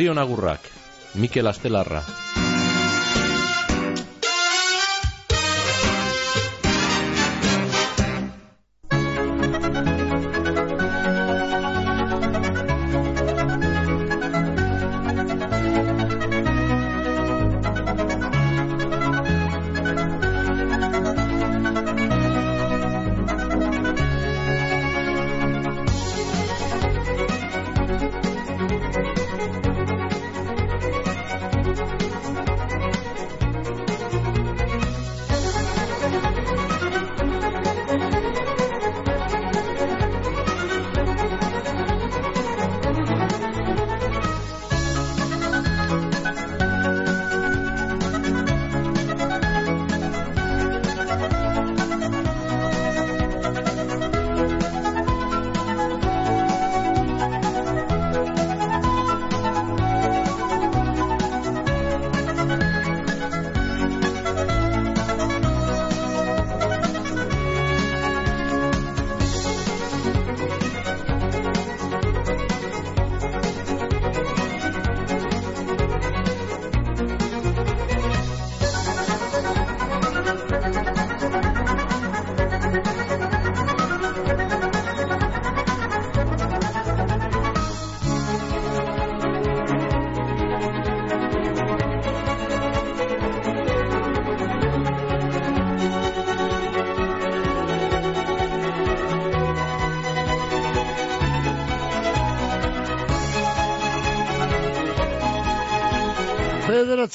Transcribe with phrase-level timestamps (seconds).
[0.00, 0.60] Zorion agurrak,
[1.12, 2.00] Mikel Astelarra.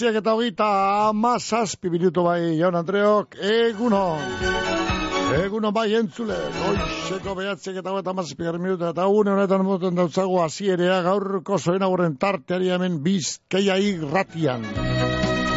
[0.05, 0.65] Bederatziak eta hogeita
[1.09, 4.01] amazazpi minutu bai, jaun Andreok, eguno.
[5.33, 10.99] Eguno bai entzule, goizeko behatziak eta hogeita amazazpi minutu, eta une honetan moten dautzago azierea
[11.01, 14.67] gaurko zoen aurren tarteari hemen bizkeia irratian.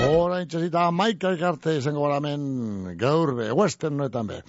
[0.08, 4.40] Hora intxezita maika ikarte izango gara hemen gaur, e, western noetan be.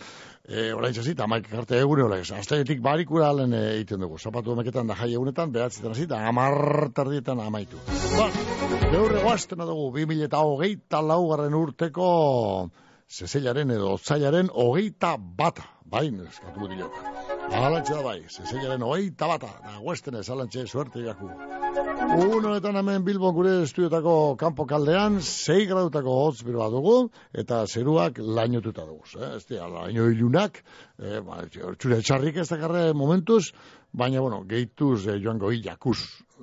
[0.47, 2.31] E, orain txasita, maik karte egure hola ez.
[2.31, 4.15] Azteetik barikura alen egiten dugu.
[4.17, 7.83] Zapatu emeketan da jai egunetan, behatzitan azita, amartardietan amaitu.
[8.15, 8.31] Ba,
[8.69, 12.09] gaur egoaztena dugu, 2000 eta hogeita laugarren urteko
[13.09, 15.65] zezelaren edo otzailaren hogeita bata.
[15.89, 16.97] Bain, eskatu mutilok.
[17.49, 19.49] Alantxe da bai, zezelaren hogeita bata.
[19.63, 21.31] Da, guesten ez, alantxe, suerte jaku.
[22.19, 26.95] Unoetan hemen Bilbon gure estudiotako kanpo kaldean, 6 gradutako hotz bero dugu,
[27.33, 29.09] eta zeruak lainotuta dugu.
[29.17, 29.31] Eh?
[29.39, 30.61] Ez dira, laino ilunak,
[31.01, 33.49] eh, ba, txarrik ez dakarre momentuz,
[33.91, 35.97] baina, bueno, gehituz eh, joango hilakuz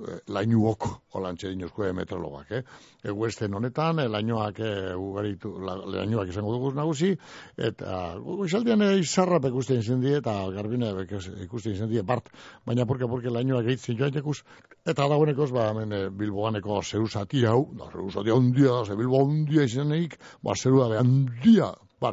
[0.07, 2.61] eh, lainuok, olantxe dinozko meteorologak, eh?
[3.03, 7.13] E, Westen honetan, eh, lainoak eh, ugaritu, la, lainoak izango dugu nagusi,
[7.55, 10.91] eta izaldian eh, izarrap ikusten izan die, eta garbine
[11.45, 12.29] ikusten izan die, bart,
[12.67, 14.41] baina porke, porke lainoak gehitzen joan jakuz,
[14.83, 19.23] eta dagoenekoz, ba, hemen e, Bilboaneko zeru zati hau, da, zeru zati handia, ze Bilbo
[19.23, 19.95] handia izan
[20.43, 22.11] ba, zeru dabe handia, Ba,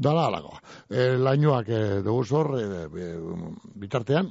[0.00, 0.62] dala alagoa.
[0.88, 3.10] E, lainoak e, dugu zor, e,
[3.76, 4.30] bitartean,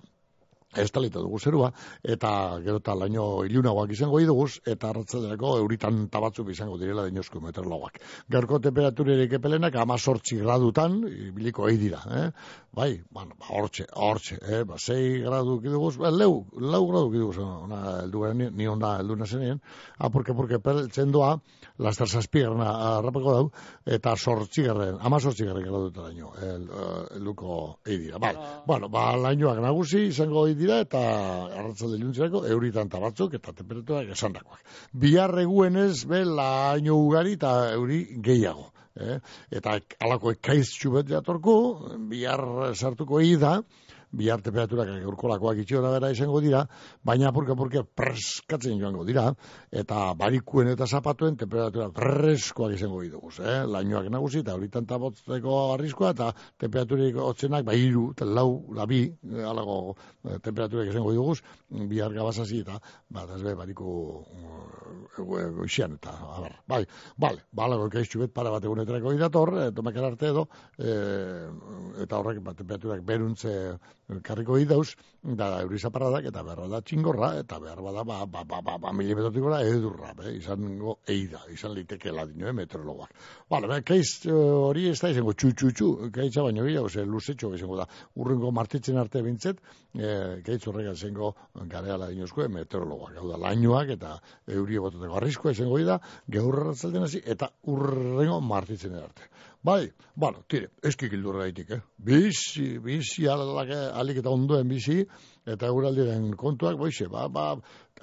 [0.75, 1.71] ez talita dugu zerua,
[2.03, 2.31] eta
[2.63, 7.99] gero eta laino ilunagoak izango iduguz, eta arratzaderako euritan tabatzuk izango direla dinozko meteorologoak.
[8.31, 11.01] Gaurko temperaturerik epelenak ama sortzi gradutan,
[11.35, 12.27] biliko egi dira, eh?
[12.75, 14.63] bai, bueno, ba, hortxe, hortxe, eh?
[14.67, 19.15] ba, zei gradu kiduguz, ba, leu, lau gradu kiduguz, ona, eldu gara, ni onda eldu
[19.19, 19.61] nazenien,
[19.97, 21.35] apurke, apurke, peltzen doa,
[21.77, 23.45] lastar zazpigarren arrapako dau,
[23.97, 26.67] eta sortzigarren, ama sortzigarren graduta daño, el,
[27.17, 28.19] elduko egi dira.
[28.19, 28.35] Bai,
[28.67, 31.01] bueno, ba, lainoak nagusi izango egi dira eta
[31.47, 34.61] arratzalde iluntzerako euritan batzuk eta temperaturak esandakoak.
[34.93, 38.71] Bihar eguenez be laino ugari eta euri gehiago.
[38.95, 39.19] Eh?
[39.51, 41.55] Eta alako ekaiz txubet jatorku,
[42.07, 43.57] bihar sartuko egi da,
[44.17, 46.63] bihar temperaturak urkolakoak itxiona bera izango dira,
[47.03, 49.27] baina apurka apurka preskatzen joango dira,
[49.71, 53.61] eta barikuen eta zapatuen temperatura preskoak izango ditugu, eh?
[53.75, 56.31] lainoak nagusi, eta horitan tabotzeko arriskoa, eta
[56.61, 59.95] temperaturik otzenak, ba, iru, lau, labi, eh, alago
[60.25, 61.35] eh, temperaturak izango ditugu,
[61.89, 62.79] bihar gabazazi, eta,
[63.09, 63.89] ba, be, bariku
[65.17, 66.83] goixian, eta, abar, bai,
[67.17, 70.95] bale, bale, goik eizu bet, para bat egunetarako idator, e, tomakar arte edo, e,
[72.03, 73.53] eta horrek, ba, temperaturak beruntze,
[74.25, 74.93] karriko idauz,
[75.25, 78.93] da euri zaparradak, eta behar da txingorra, eta behar bada, ba, ba, ba, ba, ba
[78.93, 83.15] milimetrotik gora edurra, be, izan go, eida, izan liteke ladino, eh, meteorologoak.
[83.49, 87.87] Bale, be, keiz hori ez da izango txu-txu-txu, keitza baino bila, ose, luzetxo izango da,
[88.21, 89.63] urrengo martitzen arte bintzet,
[89.95, 90.14] e,
[90.45, 91.33] keitz horrega izango
[91.71, 94.15] garea ladinozko, meteorologoak, hau da, lainoak, eta
[94.57, 95.99] euri bototeko arriskoa izango da,
[96.31, 99.29] geurra ratzalden hasi, eta urrengo martitzen arte.
[99.65, 101.81] Bai, bueno, tire, eskik gildurra gaitik, eh?
[101.97, 104.99] Bizi, bizi, alak, alik eta ondoen bizi,
[105.45, 107.45] eta euraldiren kontuak, boixe, ba, ba,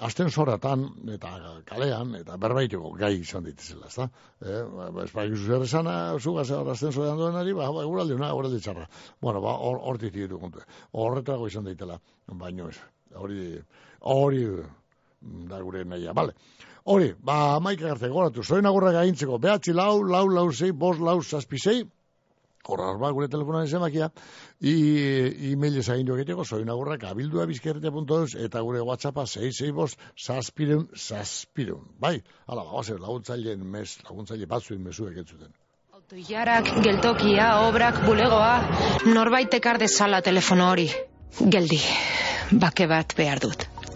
[0.07, 1.31] asten zoratan, eta
[1.67, 4.07] kalean, eta berbaiteko gai izan ditizela, ezta?
[4.41, 8.29] Eh, ba, ba ez ba, zer esana, zugaz, asten zoretan duen ba, ba euraldi, una,
[8.31, 8.87] euraldi txarra.
[9.21, 10.63] Bueno, ba, hor, hor tititu kontu.
[10.91, 12.77] Horretago izan daitela, baino ez,
[13.15, 13.59] hori,
[13.99, 14.45] hori,
[15.21, 16.37] da gure nahia, bale.
[16.85, 21.21] Hori, ba, maika garte goratu, zoen agurra gaintzeko, behatzi lau, lau, lau, zei, bos, lau,
[21.21, 21.83] zazpi, zei,
[22.71, 24.09] horra, ba, gure telefonaren zemakia,
[24.61, 24.73] i,
[25.51, 30.87] e-mail ezagin jo egiteko, zoen agurra, kabildua bizkerretea.eus, eta gure whatsappa, zei, zei, bos, zazpirun,
[30.95, 31.83] zazpirun.
[31.99, 32.15] Bai,
[32.47, 35.51] ala, ba, bazer, laguntzaileen mes, laguntzaile batzuen mesuek entzuten.
[35.97, 38.55] Autoiarak, geltokia, obrak, bulegoa,
[39.09, 40.89] norbait ekar dezala telefono hori.
[41.39, 41.79] Geldi,
[42.61, 43.72] bake bat behar dut.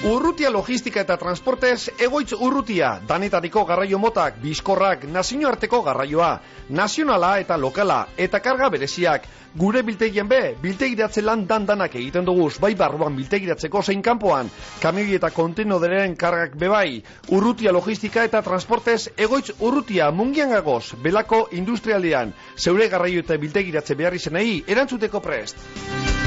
[0.00, 6.30] Urrutia logistika eta transportez egoitz urrutia, danetariko garraio motak, bizkorrak, nazioarteko garraioa,
[6.72, 9.26] nazionala eta lokala, eta karga bereziak.
[9.60, 14.48] Gure biltegien be, biltegiratze lan dandanak egiten duguz, bai barruan biltegiratzeko zein kanpoan,
[14.80, 22.32] kamioi eta kontenoderen kargak bebai, urrutia logistika eta transportez egoitz urrutia mungian gagoz, belako industrialdean,
[22.56, 26.19] zeure garraio eta biltegiratze behar izenei, erantzuteko prest.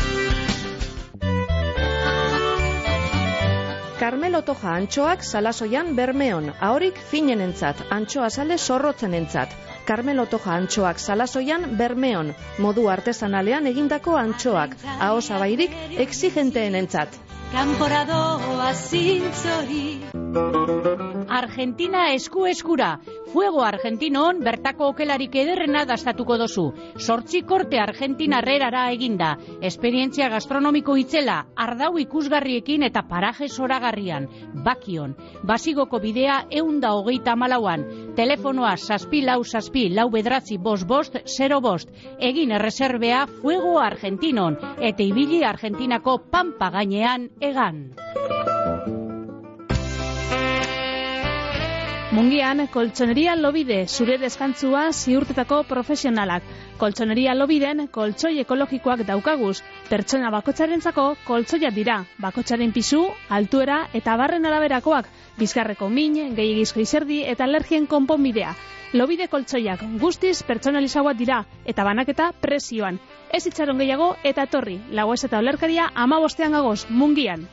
[4.04, 9.54] Carmelo Toja antxoak salasoian bermeon, ahorik finenentzat, antxoa sale sorrotzenentzat.
[9.86, 12.34] Carmelo Toja antxoak salasoian bermeon,
[12.66, 15.72] modu artesanalean egindako antxoak, ahosabairik.
[17.54, 19.84] Kanporadoa zintzori.
[21.30, 23.00] Argentina esku eskura.
[23.34, 26.66] Fuego Argentinon bertako okelarik ederrena dastatuko dozu.
[26.98, 29.36] Sortzi korte Argentina rerara eginda.
[29.62, 34.28] Esperientzia gastronomiko itzela Ardau ikusgarriekin eta paraje soragarrian
[34.66, 35.16] Bakion.
[35.44, 37.86] Basigoko bidea eunda hogeita malauan
[38.18, 41.90] Telefonoa saspi lau saspi lau bedratzi bost bost zero bost
[42.20, 47.96] Egin erreserbea Fuego Argentinon Eta ibili Argentinako pampa gainean egan.
[52.14, 56.44] Mungian, koltsoneria lobide, zure deskantzua ziurtetako profesionalak.
[56.78, 59.64] Koltsoneria lobiden, koltsoi ekologikoak daukaguz.
[59.90, 62.04] Pertsona bakotxarentzako koltsoia dira.
[62.22, 65.10] Bakotxaren pisu, altuera eta barren araberakoak.
[65.40, 68.54] Bizkarreko min, gehiagizko izerdi eta alergien konponbidea.
[68.94, 73.00] Lobide koltsoiak guztiz pertsonalizagoak dira eta banaketa presioan.
[73.34, 77.48] Ez itxaron gehiago eta torri, lagoez eta olerkaria ama bostean gagoz, mungian.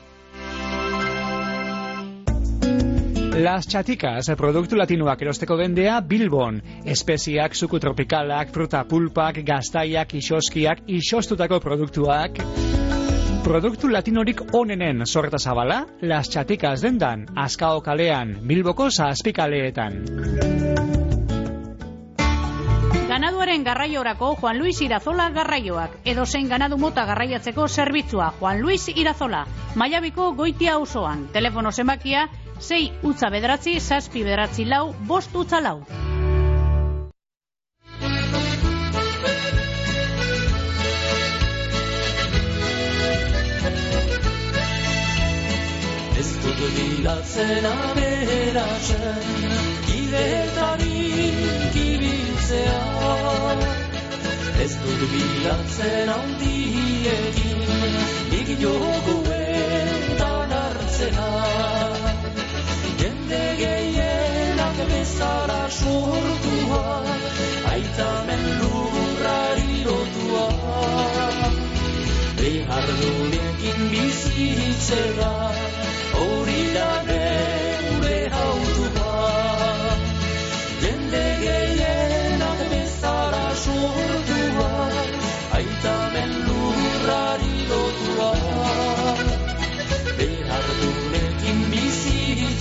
[3.41, 6.61] Las Chaticas, produktu latinoak erosteko bendea Bilbon.
[6.85, 12.37] Espeziak, suku tropikalak, fruta pulpak, gaztaiak, isoskiak, isostutako produktuak.
[13.41, 21.00] Produktu latinorik onenen sorreta zabala, Las Chaticas dendan, Azkao kalean, Bilboko zazpikaleetan.
[23.41, 25.95] Ganaduaren garraiorako Juan Luis Irazola garraioak.
[26.05, 29.47] Edo zein ganadu mota garraiatzeko zerbitzua Juan Luis Irazola.
[29.81, 31.27] Maiabiko goitia osoan.
[31.33, 32.29] Telefono zenbakia
[32.59, 35.81] 6 utza bederatzi, zazpi bederatzi lau, bost utza lau.
[46.21, 49.25] Ez dut bilatzen aberatzen,
[49.97, 51.71] idetarik
[52.51, 52.83] ibiltzea.
[54.63, 57.61] Ez dut bilatzen handiekin,
[58.41, 59.93] ikioguetan
[60.59, 61.31] hartzea
[63.01, 66.85] jende gehienak bezala sortua,
[67.73, 70.47] aita mendurrari lotua.
[72.41, 75.35] Behar dunekin bizitzera,
[76.21, 76.91] hori da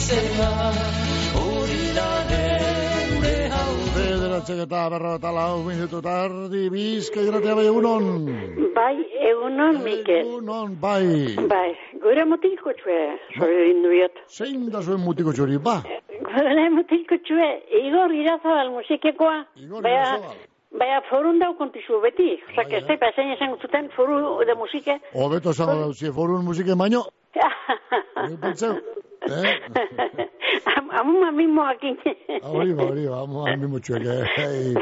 [0.09, 0.71] bizitzea,
[1.37, 3.73] hori da neure hau.
[3.95, 8.07] Bederatzik eta berro eta lau minutu tardi bizka iratea bai egunon.
[8.75, 8.95] Bai,
[9.29, 10.21] egunon, Mikel.
[10.25, 11.35] Egunon, bai.
[11.51, 12.99] Bai, gure mutiko txue,
[13.37, 14.21] zoi induiot.
[14.29, 15.81] Zein da zuen mutiko txori, ba?
[16.29, 17.49] Gure mutiko txue,
[17.83, 19.43] Igor Irazabal musikekoa.
[19.61, 20.45] Igor Baina- Irazabal.
[20.79, 22.35] Baina forun daukontizu beti.
[22.51, 24.99] Osa, que Bai, ez da, pasen esan zuten foru de musike.
[25.13, 27.03] Hobeto zango dauzi, forun musike baino,
[28.21, 28.75] hori pentseu.
[29.29, 30.25] Eh?
[30.77, 31.95] Am- Amuma mimo akin.
[32.41, 34.43] Hori ba, hori ba, amo, mimo txuek, eh?
[34.43, 34.73] Ei,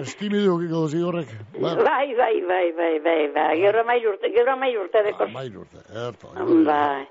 [0.00, 1.28] Estimidu kiko zigorrek.
[1.58, 3.56] Bueno, Bai, bai, bai, bai, bai, bai.
[3.60, 5.28] Gero amai urte, gero amai urte dekoz.
[5.28, 6.32] amairu urte, erto.
[6.66, 7.06] Bai.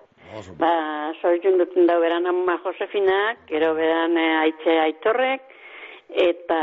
[0.59, 0.73] Ba,
[1.21, 5.41] soitun duten da beran ama Josefinak, gero beran eh, aitze aitorrek,
[6.27, 6.59] eta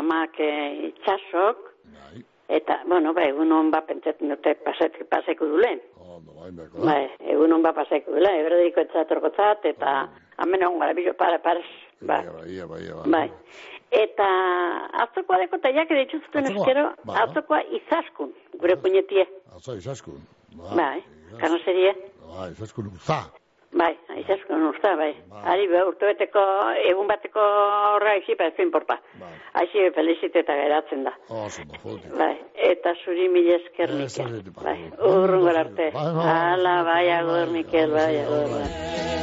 [0.00, 1.70] amak eh, itxasok,
[2.48, 5.80] eta, bueno, ba, egun hon ba, pentsatzen dute paset, paseko dulen.
[6.84, 9.94] Bai, egun hon ba paseko dule, eberdiko etzatorkotzat, eta
[10.42, 11.64] hemen egon gara, bilo, para, pares,
[12.00, 12.20] ba.
[12.46, 13.28] Ia, bai, ia, Bai.
[13.94, 14.26] Eta
[15.04, 16.64] atzokoa deko eta jak ere itxuztuen Atzokoa?
[16.66, 17.18] eskero, Ba.
[17.22, 19.26] atzokoa izaskun, gure puñetie.
[19.54, 20.18] Atzo, izaskun.
[20.74, 21.02] Bai,
[21.40, 21.92] kanoserie.
[22.26, 23.20] Bai, izaskun uza.
[23.74, 23.90] Bai,
[24.20, 25.10] izaskun usta, bai.
[25.50, 26.42] Ari, be, urte beteko,
[26.86, 29.00] egun bateko horra izi, pa ez importa.
[29.58, 31.14] Aixi, felizite eta geratzen da.
[31.42, 31.64] Oso.
[32.14, 32.36] Bai,
[32.70, 34.38] eta zuri mila esker, Mikel.
[34.60, 34.76] Bai,
[35.10, 35.90] urrun arte.
[35.90, 38.46] Ala, bai, agur, Mikel, bai, agur.
[38.54, 38.70] bai.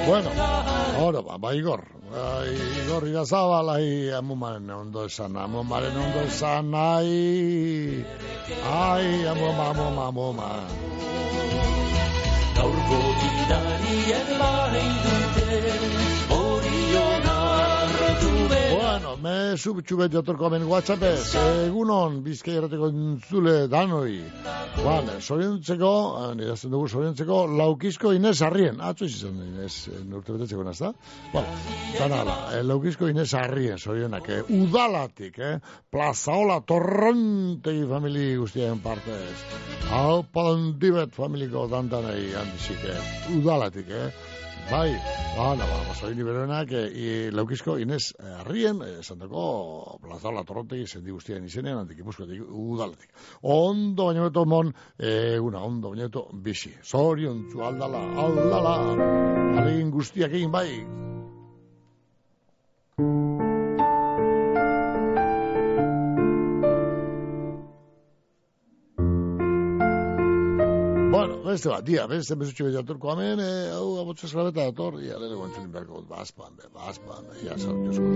[0.10, 0.36] Bueno,
[1.00, 1.88] ahora ba, ba Igor.
[2.12, 2.52] Bai,
[2.84, 8.04] Igor Irazabal, ai, amumaren ondo esan, amumaren ondo esan, ai,
[8.68, 11.61] ai, amuma, amuma, amuma.
[12.62, 15.31] Gaurko gidarien bai
[19.02, 21.32] Bueno, me subtxu bet jatorko hemen WhatsAppez,
[21.66, 24.20] egunon, bizkai errateko entzule danoi.
[24.76, 28.78] Vale, soriontzeko, eh, nidazten dugu soriontzeko, laukizko Inez Arrien.
[28.78, 30.92] Atzo izan Inez, eh, urte betetzeko nazta?
[31.34, 31.56] Bueno,
[31.98, 35.58] zan ala, eh, laukizko Inez Arrien, sorionak, eh, udalatik, eh,
[35.90, 39.48] plazaola torrontegi famili guztien partez.
[39.90, 44.31] Hau pandibet familiko dantanei handizik, eh, udalatik, eh.
[44.72, 44.96] Bai,
[45.36, 50.88] ba, na, ba, basoin iberenak, e, i, laukizko Inez eh, Arrien, e, santako plazaola torrontegi
[50.88, 53.12] zendi guztien izenean, antik ipuzkoetik udalatik.
[53.52, 56.72] Ondo baino beto mon, e, una, ondo baino beto bisi.
[56.88, 58.78] Zorion zu aldala, aldala,
[59.60, 60.70] alegin guztiak egin bai.
[71.52, 75.36] Beste bat, dia, beste bezutxo bet jatorko hemen, e, hau abotza esklabeta dator, ia, lehen
[75.36, 78.08] egon txulin beharko bazpan, be, bazpan, be, ia, josko.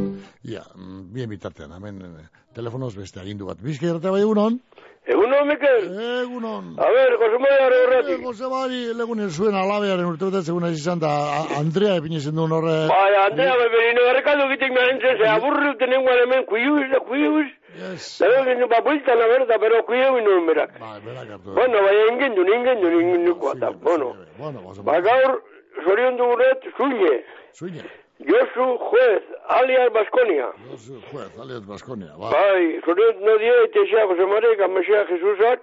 [0.52, 3.62] Ia, mm, bien bitartean, hemen, e, telefonoz beste agindu bat.
[3.64, 4.60] Bizka irate bai egunon?
[5.08, 5.84] Egunon, Mikel.
[6.24, 6.76] Egunon.
[6.80, 8.20] A ver, Jose Maria horretik.
[8.20, 12.52] Eh, Jose Mari, legunen zuen alabearen urte betetze guna izan da, A- Andrea epinizen duen
[12.52, 12.88] horre.
[12.90, 17.46] Bai, Andrea, beberino, errekaldu gitek merentzen, ze aburri tenengo hemen, kuiuz, da kuiuz.
[17.78, 18.18] Yes.
[18.20, 20.80] Da veo ba buelta la verdad, pero kuiuz ino berak.
[20.80, 21.54] Bai, berak hartu.
[21.54, 23.70] Bueno, bai, ingen du, ingen du, ingen du, kuata.
[23.72, 25.04] Bueno, Bueno, Jose ba Mari.
[25.04, 25.44] gaur,
[25.86, 27.14] zorion duguret, zuine.
[27.54, 27.84] Zuine.
[28.20, 30.48] Josu Juez, alias Baskonia.
[30.72, 32.14] Josu Juez, alias Baskonia.
[32.18, 32.32] Bai.
[32.32, 35.60] Bai, zorion no die, etexea Jose gamesea Jesusak,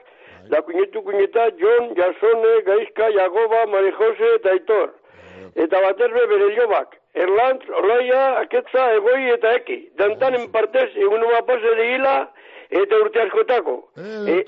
[0.50, 4.92] da kuñetu kuñeta, John, Jasone, Gaizka, Jagoba, Marijose, eta Aitor.
[5.54, 6.98] Eta baterbe bere jobak.
[7.14, 9.88] Erlantz, Olaia, Aketza, Egoi eta Eki.
[9.96, 12.28] Dantanen partez, egun bat pase de hila,
[12.80, 13.74] eta urte askotako.
[13.96, 14.44] E-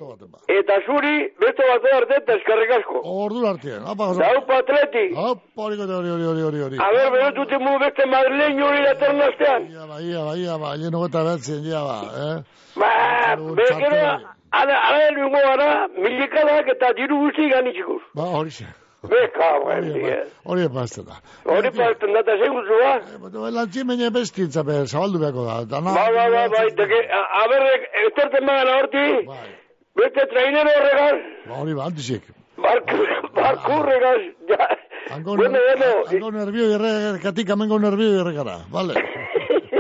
[0.59, 3.01] eta zuri, beste bat arte eta eskarrik asko.
[3.05, 3.83] Ordu artean.
[3.93, 5.07] Apa, Jose Dau patreti.
[5.17, 6.77] Apa, hori hori, hori, hori, hori, hori.
[6.81, 9.63] A ver, berotute mu beste madrileño hori datorren astean.
[9.73, 12.37] Ia, ba, ia, ba, ia, ba, lleno gota behatzen, ia, ba, eh?
[12.81, 12.91] Ba,
[13.59, 14.01] bekero,
[14.61, 18.03] ala, ala, lungo gara, milikadak eta diru guzti ganitxikuz.
[18.15, 18.84] Ba, hori xe.
[19.11, 20.19] Beka, buen dia.
[20.49, 21.17] Hori epazten da.
[21.45, 22.93] Hori parten data segun zua.
[23.25, 25.57] Baina, Lantzimene bestintza, be, zabaldu beharko da.
[25.73, 27.63] Dana, Ba, ba, ba, ba, iteke, a, a ber,
[28.07, 29.05] etorten bagana horti,
[30.01, 31.19] beste trainero horregaz,
[31.49, 32.23] Ba, hori ba, antizik.
[32.65, 32.97] barku,
[33.37, 34.69] barku horregaz, ja.
[35.15, 36.93] Ango, Bueno, bueno, ango nervio irre,
[37.23, 38.95] katik amengo nervio irregara, vale?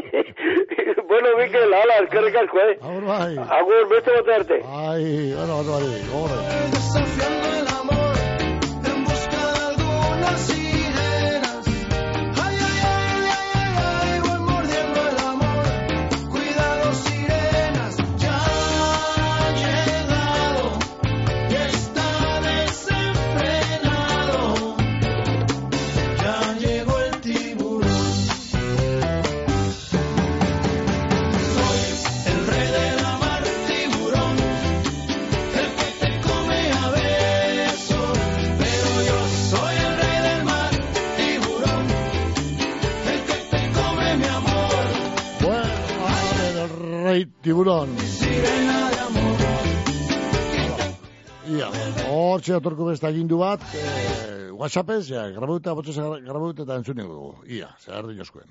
[1.08, 2.76] bueno, Mikel, ala, eskerrik asko, eh.
[2.82, 3.32] Agur, bai.
[3.58, 4.60] Agur, beste bat arte.
[4.84, 6.63] Ai, bueno, bat bai, gogorra.
[47.14, 47.94] Rey tiburón.
[51.54, 51.68] Ia,
[52.10, 55.94] hortxe atorko beste agindu bat, eh, WhatsAppez, ja, grabauta, botxez
[56.26, 57.34] grabauta eta entzunik dugu.
[57.58, 58.50] Ia, zer dinoskuen.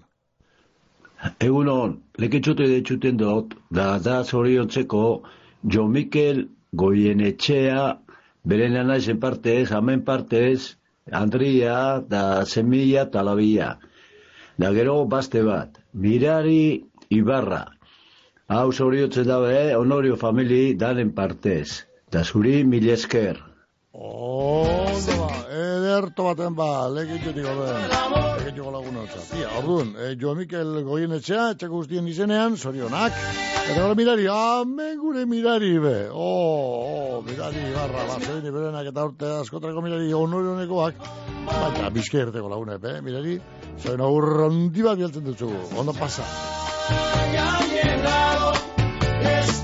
[1.48, 5.04] Egunon, leketxote detxuten dut, da da zoriontzeko
[5.76, 7.84] Jo Mikel Goienetxea,
[8.44, 10.76] beren anaizen partez, hamen partez,
[11.12, 13.78] Andria, da Semilla, Talabia.
[14.58, 17.66] Da gero baste bat, Mirari Ibarra,
[18.52, 21.86] Hau zoriotzen dabe, honorio famili danen partez.
[22.12, 23.38] Da zuri mil esker.
[23.94, 27.86] Ondo ba, ederto baten ba, legitxetik orden,
[28.42, 29.22] legitxeko laguna otza.
[29.40, 33.16] Ia, orduan, e, Jo Mikel goien etxea, etxeko guztien izenean, zorionak.
[33.64, 35.96] Eta gara mirari, amen gure mirari be.
[36.12, 41.00] Oh, oh, mirari, barra, ba, zein berenak eta urte askotrako mirari honorio honekoak.
[41.48, 43.40] Baina, bizke erteko lagunek, be, mirari.
[43.80, 46.28] Zain aur handi bat bialtzen dutzu, ondo pasa.
[47.34, 48.54] Ya ha llegado,
[49.22, 49.63] está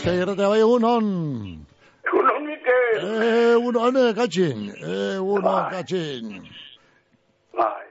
[0.00, 1.08] Bizkai erratea bai egunon.
[2.08, 3.02] Egunon, Mikel.
[3.56, 4.62] Egunon, eh, katxin.
[4.80, 6.30] Egunon, katxin.
[7.58, 7.82] Bai,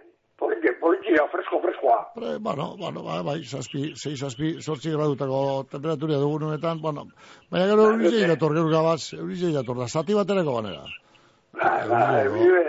[0.41, 1.99] politxe, politxea, fresko, freskoa.
[2.15, 7.05] Pre, bueno, bueno, bai, bai, zazpi, zei zazpi, sortzi gradutako temperaturia dugun honetan, bueno,
[7.51, 10.89] baina gero eurizei dator, gero gabaz, eurizei dator, da, zati baterako ganera.
[11.61, 12.65] Bai, bai, vive,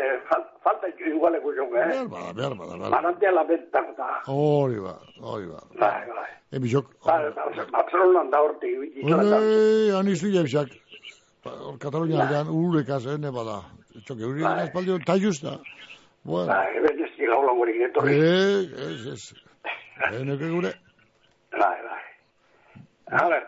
[1.20, 1.88] igualeko jonge, eh?
[1.92, 2.90] Behar bada, behar bada, behar bada.
[2.96, 4.08] Manantea la ventana, da.
[4.32, 5.60] Hori ba, hori ba.
[5.78, 6.28] Bai, bai.
[6.56, 10.72] Emi jok, Barcelonan da horti, hori, anizu jebzak,
[11.44, 13.60] hor Katalunia aldean, urekaz, ene bada.
[14.06, 14.64] Txoke, hori Bai.
[14.66, 15.58] espaldio, ta justa.
[16.24, 18.16] Bueno, Bai, eben ez dira hola gurik etorri.
[18.16, 19.32] eh, ez, ez.
[20.20, 20.72] Eneke gure,
[21.52, 22.02] Bai, bai.
[23.20, 23.42] A ver,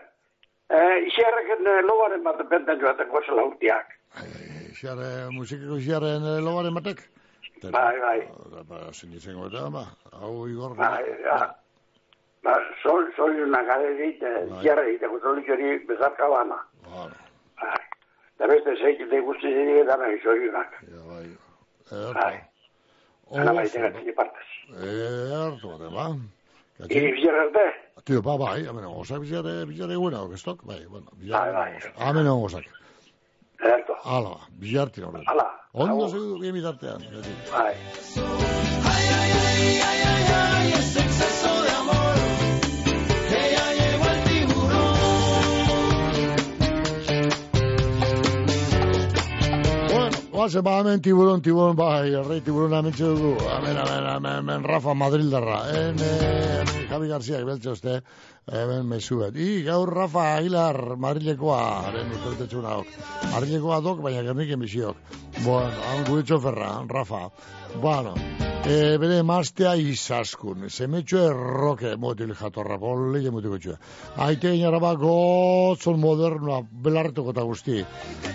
[0.69, 3.93] eh, iserreken eh, lobaren bat benten joateko zela urtiak.
[4.79, 7.03] xare, musikeko xaren eh, lobaren batek.
[7.71, 8.21] Bai, bai.
[8.69, 9.85] Ba, zin izango eta, ba,
[10.19, 10.75] hau igor.
[10.77, 11.55] Bai, ja.
[12.43, 16.59] Ba, sol, sol una gare dite, iserre dite, gutolik hori bezarka bana.
[16.89, 17.15] Bueno,
[17.63, 17.79] Bai.
[18.41, 20.81] Da beste zeik de guzti dira dara izoiunak.
[21.93, 22.13] erto.
[22.19, 22.41] Bai.
[23.39, 24.49] Ana bai, tega tini partez.
[24.75, 26.09] Erto, bate, ba.
[26.89, 27.67] Iri bizerrerte?
[28.05, 31.53] Tio, ba, bai, hemen osak bizare, bizare buena, okestok, bai, bueno, bizare.
[31.53, 31.93] Bai, bai.
[32.09, 32.67] Hemen osak.
[33.63, 33.95] Erto.
[34.05, 35.23] Hala, ba, bizarti horren.
[35.27, 35.47] Hala.
[35.73, 36.09] Ondo Agur.
[36.11, 36.99] segidu, bien bitartean.
[37.13, 37.33] beti.
[37.53, 37.75] Bai.
[38.93, 41.02] Ay, ay, ay, ay, ay, ay, ese exceso de
[50.43, 53.37] Oaze, ba, hemen tiburon, tiburon, bai, errei tiburon hemen dugu.
[53.47, 55.59] Hemen, hemen, hemen, hemen, Rafa Madrildarra.
[55.71, 58.03] En, eh, Javi García, beltze uste,
[58.51, 59.37] hemen mesuet.
[59.37, 62.91] I, gaur Rafa Aguilar, Madrilekoa, haren urtetetxun hauk.
[63.31, 64.97] Madrilekoa dok, baina gerniken biziok.
[65.45, 67.21] Bueno, han gure txoferra, Rafa.
[67.85, 68.17] Bueno,
[68.67, 70.67] e, bere emaztea izaskun.
[70.69, 73.79] Zemetxo erroke motil jatorra, polile mutiko txue.
[74.27, 77.85] Aite inaraba gotzon modernoa, belarretoko eta guzti.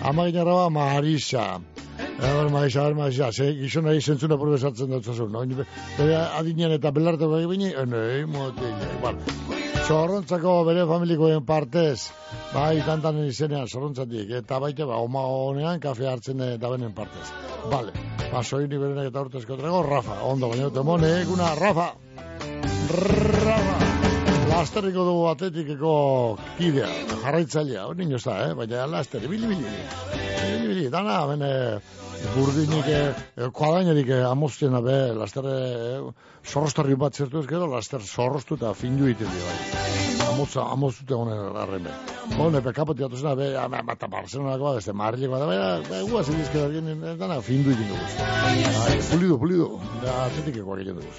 [0.08, 1.50] Ama inaraba Marisa.
[2.18, 5.32] Egon Marisa, egon Marisa, ze gizonari zentzuna profesatzen dut zazun.
[5.32, 5.44] No?
[5.98, 8.74] Bere adinean eta belarretoko egin, enei motil.
[9.02, 9.38] Bueno,
[9.88, 12.10] Zorrontzako bere familikoen partez,
[12.52, 17.24] bai, tantanen izenean, zorrontzatik, eta baita, ba, oma honean, kafe hartzen eh, dabenen partez.
[17.72, 17.94] Vale,
[18.26, 21.86] ba, soini berenak eta urtezko trago, Rafa, ondo, baina dute mone, eguna, Rafa,
[22.98, 23.78] Rafa,
[24.50, 25.94] lasterriko dugu atletikeko
[26.58, 26.90] kidea,
[27.22, 28.52] jarraitzailea, hori nio da, eh?
[28.60, 35.44] baina laster, bili, bili, bili, bili, dana, eh, burdinik, eh, kuadainerik eh, amoztiena be, laster,
[35.46, 36.00] eh,
[36.44, 39.58] zorrostarri bat zertu ez gero, laster zorrostu eta findu egiten di, bai.
[40.28, 41.94] Amotza, amoztute honen arren be.
[42.38, 46.26] Hone, pe kapoti atuzena, be, ama, eta Barcelonako bat, este Marrileko bat, bai, bai, guaz
[46.28, 47.98] edizke da genen, dana, findu dugu.
[48.18, 49.70] Bai, pulido, pulido,
[50.04, 51.12] da atletikekoak egiten dugu.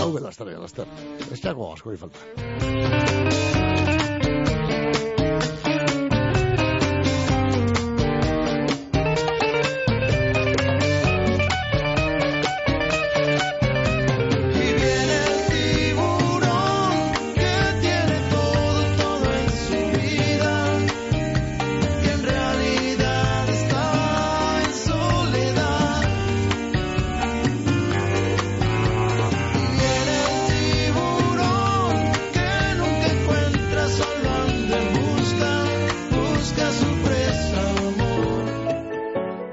[0.00, 0.98] Hau be, laster, laster.
[1.30, 3.49] Ez jako asko falta.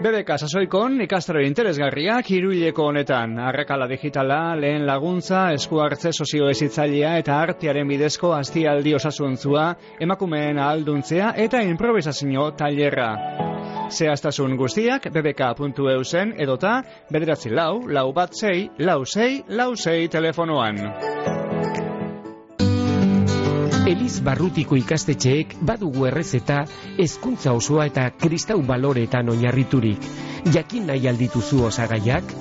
[0.07, 3.33] BBK sasoikon ikastaro interesgarriak hiruileko honetan.
[3.43, 9.65] Arrakala digitala, lehen laguntza, esku hartze sozioezitzailea eta artearen bidezko aztialdi osasuntzua,
[10.07, 13.09] emakumeen ahalduntzea eta improvisazio tailerra.
[13.91, 16.77] Zehaztasun guztiak bbk.eusen edota
[17.11, 21.36] bederatzi lau, lau bat sei, lau sei, lau sei telefonoan.
[23.87, 26.57] Eliz barrutiko ikastetxeek badugu errezeta
[26.99, 30.03] hezkuntza osoa eta kristau baloreetan oinarriturik.
[30.51, 32.33] Jakin nahi aldituzu osagaiak?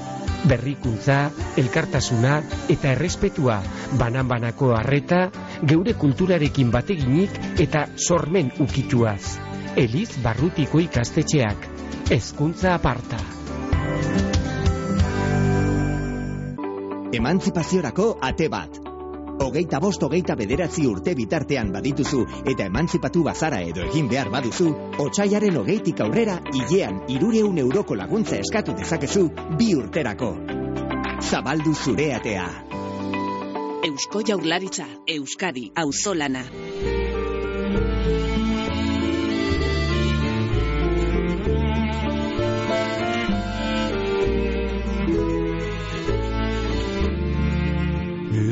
[0.51, 1.19] Berrikuntza,
[1.63, 2.41] elkartasuna
[2.75, 3.61] eta errespetua,
[4.01, 5.21] banan-banako harreta,
[5.63, 9.39] geure kulturarekin bateginik eta sormen ukituaz.
[9.79, 11.69] Eliz barrutiko ikastetxeak.
[12.11, 13.23] Hezkuntza aparta.
[17.15, 18.96] Emantzipaziorako ate bat.
[19.39, 22.23] Hogeita bost hogeita bederatzi urte bitartean badituzu
[22.53, 24.69] eta emantzipatu bazara edo egin behar baduzu,
[25.05, 30.33] otxaiaren hogeitik aurrera hilean irureun euroko laguntza eskatu dezakezu bi urterako.
[31.21, 32.47] Zabaldu zure atea.
[33.87, 37.06] Eusko Jaurlaritza, Euskadi, Auzolana.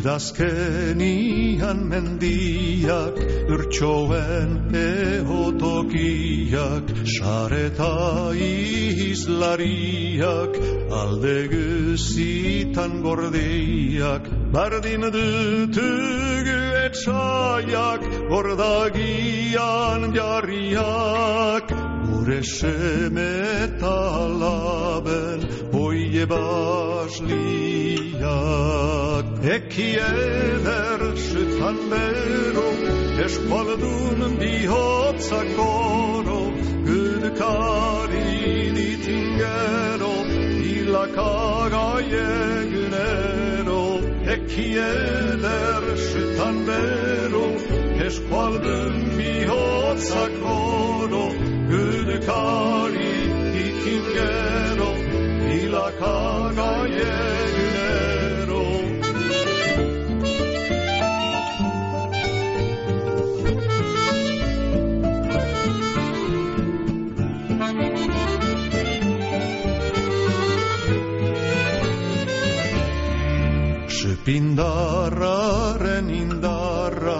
[0.04, 3.16] Udazkenian mendiak,
[3.48, 8.36] urtsoen ehotokiak, sareta
[9.08, 10.52] izlariak,
[10.92, 21.64] alde guzitan gordiak, bardin dutugu etxaiak, gordagian jarriak,
[22.04, 25.53] gure semetalaben, oie
[26.30, 27.64] basliak.
[29.56, 32.68] Eki eder sütan bero,
[33.24, 36.40] eskualdun bihotzak goro,
[36.88, 38.30] gudkari
[38.76, 40.14] ditingero,
[40.74, 43.84] ilakagai egunero.
[44.34, 47.46] Eki eder sütan bero,
[48.06, 51.26] eskualdun bihotzak goro,
[51.72, 53.14] gudkari
[53.54, 54.73] ditingero,
[55.60, 57.94] ilakagai egunero.
[74.24, 77.18] Pindarraren indarra,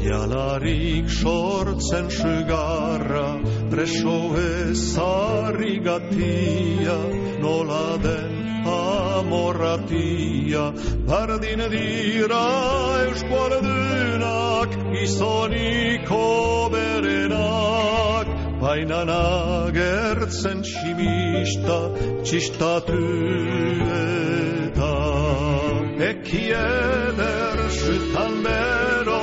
[0.00, 3.26] jalarik sortzen sugarra,
[3.68, 6.96] preso ezarri gatia,
[7.40, 10.64] nola den amorratia,
[11.08, 12.44] bardin dira
[13.06, 14.70] euskualdunak,
[15.02, 16.24] izoniko
[16.74, 18.26] berenak,
[18.60, 21.78] baina nagertzen tximista,
[22.24, 23.02] txistatu
[24.00, 24.94] eta.
[26.10, 29.22] Eki eder sütan bero,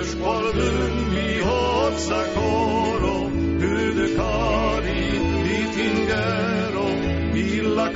[0.00, 2.38] eskualdun bihotzak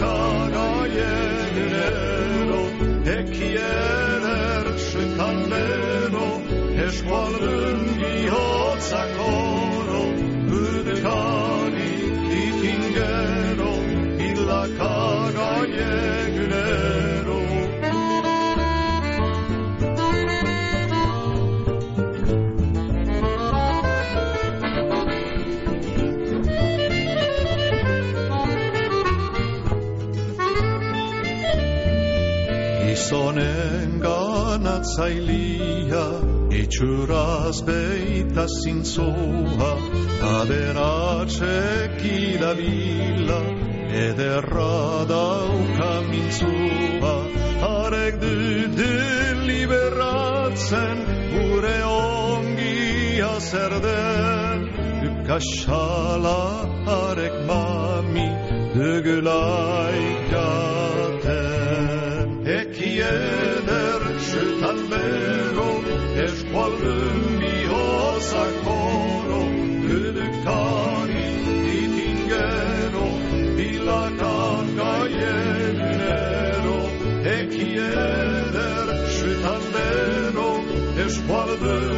[0.03, 0.99] illakagai
[1.47, 2.63] egunero,
[5.51, 6.29] bero,
[6.87, 10.03] eskualdun bihotzak oro,
[35.03, 36.05] ganatzailia,
[36.51, 39.73] itxuraz beita zintzoa,
[40.39, 43.41] aberatzek idabila,
[44.07, 47.15] ederra dauka mintzua,
[47.65, 48.95] harek dute
[49.47, 50.99] liberatzen,
[51.35, 54.61] gure ongia zer den,
[55.27, 56.43] kaxala
[56.87, 58.29] harek mami,
[58.75, 60.32] dugulaikaten.
[81.33, 81.92] Eskualdun bihozak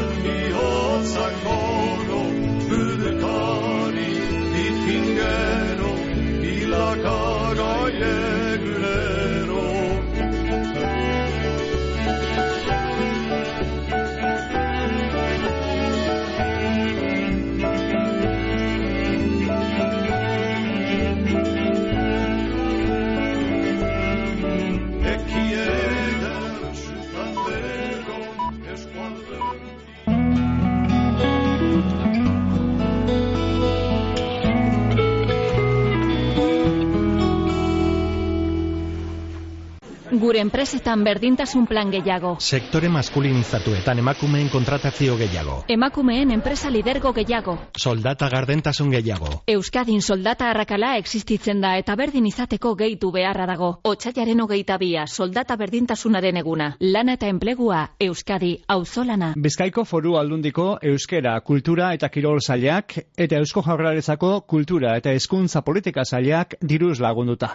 [40.35, 42.33] Gure enpresetan berdintasun plan gehiago.
[42.43, 45.61] Sektore maskulinizatuetan emakumeen kontratazio gehiago.
[45.71, 47.55] Emakumeen enpresa lidergo gehiago.
[47.79, 49.31] Soldata gardentasun gehiago.
[49.55, 53.71] Euskadin soldata arrakala existitzen da eta berdin izateko gehitu beharra dago.
[53.93, 56.73] Otsailaren hogeita bia, soldata berdintasunaren eguna.
[56.81, 59.35] Lana eta enplegua, Euskadi, auzolana.
[59.39, 66.03] Bizkaiko foru aldundiko euskera, kultura eta kirol sailak eta eusko jaurlaritzako kultura eta hezkuntza politika
[66.03, 67.55] sailak diruz lagunduta.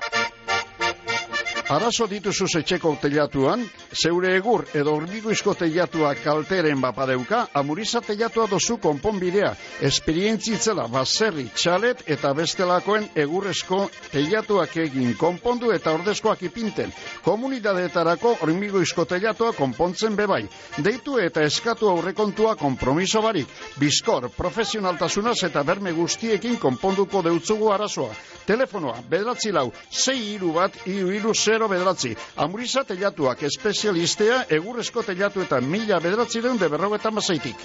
[1.70, 3.62] Arazo dituzu etxeko teilatuan,
[3.94, 9.52] zeure egur edo hormigoizko teilatua kalteren bapadeuka, amuriza teilatua dozu konponbidea,
[9.86, 16.90] esperientzitzela baserri, txalet eta bestelakoen egurrezko teilatuak egin konpondu eta ordezkoak ipinten.
[17.28, 20.48] Komunidadeetarako hormigoizko teilatua konpontzen bebai.
[20.82, 23.46] Deitu eta eskatu aurrekontua kompromiso barik.
[23.78, 28.10] Bizkor, profesionaltasunaz eta berme guztiekin konponduko deutzugu arazoa.
[28.50, 32.16] Telefonoa, bedratzi lau, sei iru bat, iru iru zero bedratzi.
[32.40, 37.56] Amuriza telatuak espezialistea egurrezko telatu eta mila bedratzi deun de berrogetan bazaitik.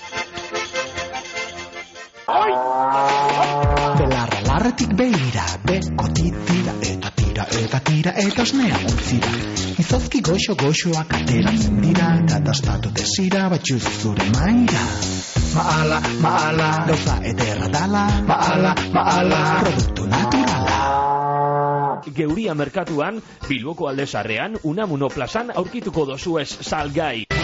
[3.95, 9.33] Belarra larretik beira, beko tira eta tira eta tira eta osnea utzira.
[9.85, 14.85] Izozki goxo goxoak ateratzen dira, eta dastatu desira batxuz zure maira.
[15.55, 21.14] Maala, maala, gauza ederra dala, maala, maala, produktu naturala.
[22.13, 27.44] Geuria merkatuan, Bilboko aldezarrean, Unamuno plazan aurkituko dozu ez salgai.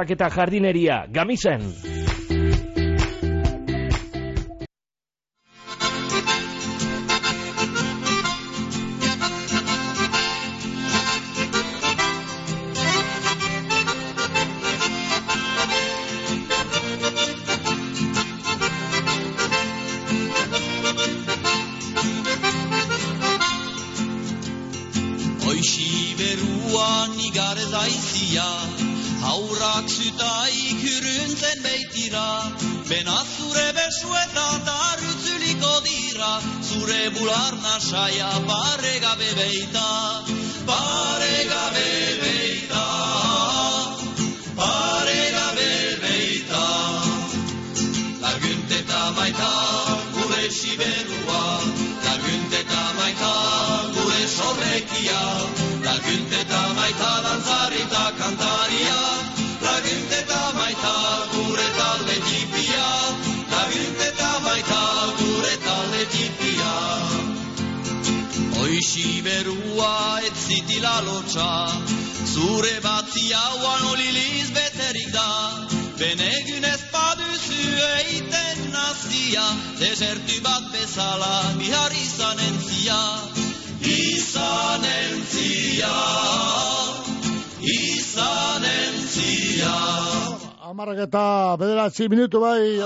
[0.09, 2.10] eta jardineria, gamisen.
[37.09, 39.87] Bular nasaia pare gabe beita,
[40.67, 41.89] pare gabe
[42.21, 42.85] beita,
[44.59, 45.71] pare gabe
[46.03, 46.65] beita.
[48.25, 49.51] Lagunteta baita
[50.13, 51.41] gure siberua,
[52.05, 53.33] lagunteta baita
[53.95, 55.23] gure sorrekia,
[55.87, 59.30] lagunteta baita dantzarita kantaria,
[68.91, 71.51] Oixi berua ez zitila lotxa,
[72.27, 75.29] zure batzi hauan oliliz beterik da,
[76.01, 79.47] benegun ez baduzu eiten nazia,
[79.79, 81.31] desertu bat bezala
[81.63, 82.99] bihar izanen zia,
[83.95, 85.95] izanen zia,
[87.79, 90.40] izanen zia.
[90.71, 91.21] Amarrak eta
[91.59, 92.79] bederatzi minutu bai,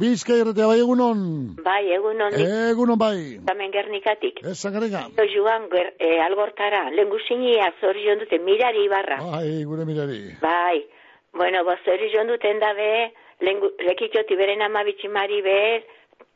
[0.00, 1.20] bizka irretea bai egunon.
[1.62, 2.34] Bai, egunon.
[2.34, 3.36] Egunon bai.
[3.52, 4.40] Hemen gernikatik.
[4.42, 5.04] Ez zagarrika.
[5.34, 9.20] Joan ger, e, algortara, lenguzinia zorion dute, mirari ibarra.
[9.22, 10.18] Bai, gure mirari.
[10.42, 10.82] Bai,
[11.38, 12.90] bueno, bo zorion duten dabe,
[13.46, 15.86] lengu, lekitxoti beren ama bitximari bez,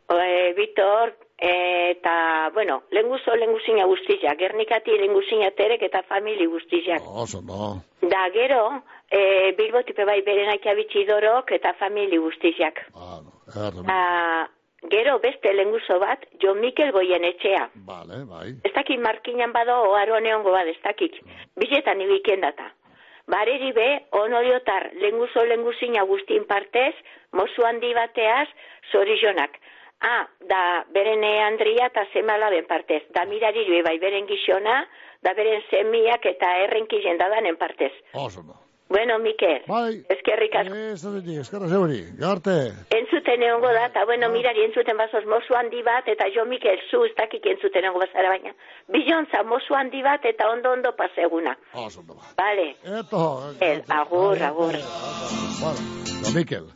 [0.06, 7.02] e, Vitor, eta, bueno, lenguzo lenguzina guztizak, gernikati lenguzina terek eta famili guztizak.
[7.02, 7.80] Oso, no.
[8.02, 8.62] Da, gero,
[9.12, 12.86] e, bilbotipe bai beren bitxi dorok eta famili guztizak.
[13.52, 14.48] Erre, Da,
[14.90, 17.68] gero beste lenguzo bat, Jo Mikel goien etxea.
[17.86, 18.48] Vale, bai.
[18.64, 21.18] Ez dakit markinan bado oaro neongo bat, ez dakit.
[21.56, 22.72] Bizetan ibiken data.
[23.26, 26.94] Bareri be, onodiotar, lenguzo lenguzina guztin partez,
[27.32, 28.48] mozu handi bateaz,
[28.90, 29.60] zorizonak.
[30.02, 33.04] Ah, da, beren Andria eta zemala ben partez.
[33.14, 34.80] Da mirari be, bai beren gixona,
[35.22, 37.92] da beren semiak eta errenkizen dadanen partez.
[38.14, 38.42] Oso.
[38.92, 40.04] Bueno, Mikel, Bai.
[40.12, 40.74] eskerrik asko.
[40.76, 41.04] Ez
[41.40, 42.02] eskerra zeuri.
[42.18, 42.56] Garte.
[42.92, 47.00] Entzuten egongo da, eta bueno, mirari entzuten bazoz mozu handi bat, eta jo Mikel, zu
[47.08, 48.52] ez dakik entzuten egongo bazara baina.
[48.92, 51.56] Bilontza, mozu handi bat, eta ondo-ondo paseguna.
[51.72, 51.88] No.
[52.36, 52.68] Vale.
[53.00, 53.54] Eto.
[53.60, 54.76] El, agur, agur.
[55.62, 56.68] Bueno, Mikel.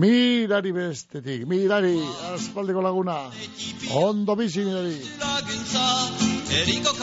[0.00, 1.98] Mirari bestetik, mirari,
[2.32, 3.20] aspaldiko laguna.
[3.92, 4.96] Ondo bizi mirari.
[6.64, 6.96] eriko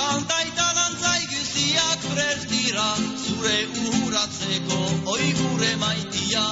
[1.58, 3.58] dantza ikusi Ardiak prest dira zure
[4.06, 4.80] uratzeko
[5.13, 6.46] oi gure maitia.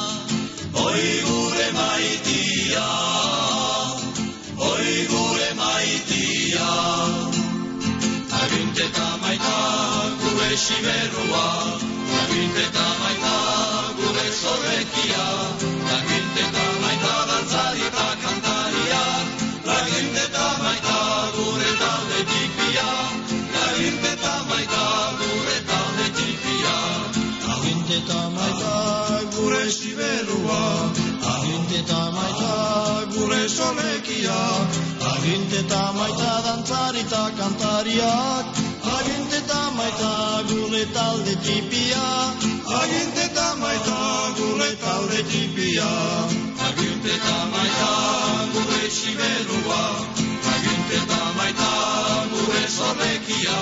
[0.73, 2.87] Oi gure maitia.
[4.57, 6.69] Oi gure maitia.
[8.41, 9.57] Aginteta maita
[10.23, 11.45] gure siberua.
[12.21, 13.35] Aginteta maita
[13.97, 15.74] gure zorrekia
[27.95, 30.63] Aginteta maita gure siberua.
[31.31, 34.39] Aginteta maita gure solekia.
[35.11, 38.45] Aginteta maita dantzari eta kantariak.
[38.95, 40.11] Aginteta maita
[40.49, 42.07] gure talde tipia.
[42.79, 44.01] Aginteta maita
[44.39, 45.91] gure talde tipia.
[46.67, 47.91] Aginteta maita
[48.51, 49.83] gure siberua.
[50.51, 51.71] Aginteta maita
[52.33, 53.59] gure solekia.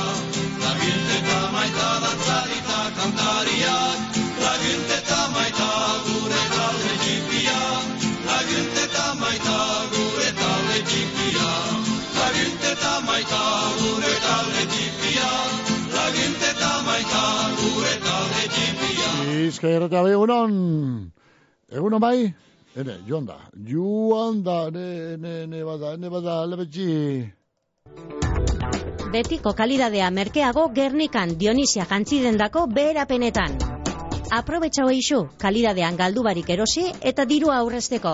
[0.72, 5.70] Aginteta maita dantzari eta kantariak Aginteta maita
[6.06, 6.42] gure
[8.38, 9.58] Aginteta maita
[9.94, 11.50] gure talde tipia
[12.26, 13.42] Aginteta maita
[13.80, 15.30] gure talde tipia
[16.06, 17.24] Aginteta maita
[17.60, 20.54] gure talde tipia Bizka irratia bai egunon.
[21.72, 22.18] Egunon bai?
[22.76, 23.38] Ene, joan da.
[23.72, 26.88] Joan da, ne, ne, ne bada, ne bada, lebetxi.
[29.14, 33.83] Betiko kalidadea merkeago Gernikan Dionisia jantzidendako beherapenetan.
[34.34, 38.14] Aprobetxau eixu, kalidadean galdu barik erosi eta dirua aurrezteko.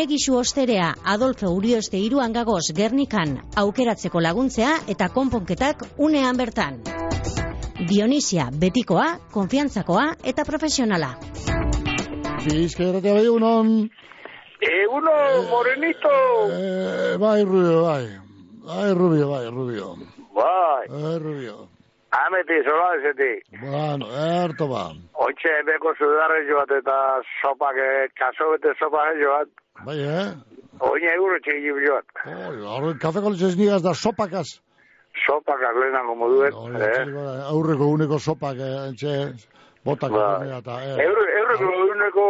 [0.00, 6.78] Egisu osterea Adolfo Urioste iruan gagoz Gernikan aukeratzeko laguntzea eta konponketak unean bertan.
[7.90, 11.16] Dionisia betikoa, konfiantzakoa eta profesionala.
[12.46, 13.74] Bai egunon.
[14.62, 15.18] Eguno,
[15.50, 16.14] morenito.
[16.46, 18.04] Eh, bai, Rubio, bai.
[18.70, 19.96] Bai, Rubio, bai, Rubio.
[20.32, 21.41] Bai, Bai, Rubio.
[22.12, 23.44] Ameti, zola ezetik.
[23.60, 24.06] Bueno,
[24.44, 24.84] erto ba.
[25.24, 26.96] Ointxe beko zudarre joat eta
[27.40, 29.48] sopak, eh, kaso bete sopak joat.
[29.86, 30.28] Bai, eh?
[30.82, 32.06] Oine euro txiki joat.
[32.26, 34.48] Oi, Horren kafeko litzez nigaz da sopakaz.
[35.26, 36.54] Sopakak lehenango moduet.
[36.80, 37.02] Eh?
[37.52, 39.16] Aurreko uneko sopak, eh, entxe,
[39.84, 40.48] botak Bai.
[40.58, 40.96] eta, eh.
[41.06, 42.24] Euro, euro, euneko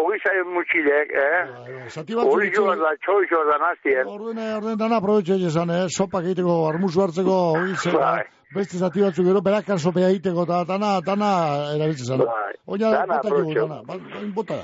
[0.00, 1.88] ogizai mutxilek, eh?
[1.88, 4.08] Zati batzu Hori joat da, txoi joat da naztien.
[4.08, 5.84] Orden, orden dana aprobetxo egin eh?
[5.88, 8.24] sopak egiteko, armuzu hartzeko, ogitzeko, Bai.
[8.54, 11.30] Beste zati batzuk gero, berakar sopea egiteko, eta dana, dana
[11.74, 12.18] erabiltzen zan.
[12.24, 12.54] Bai.
[12.66, 13.66] Oina, bota aprobetxo.
[13.68, 14.00] dana, ba-
[14.34, 14.58] bota.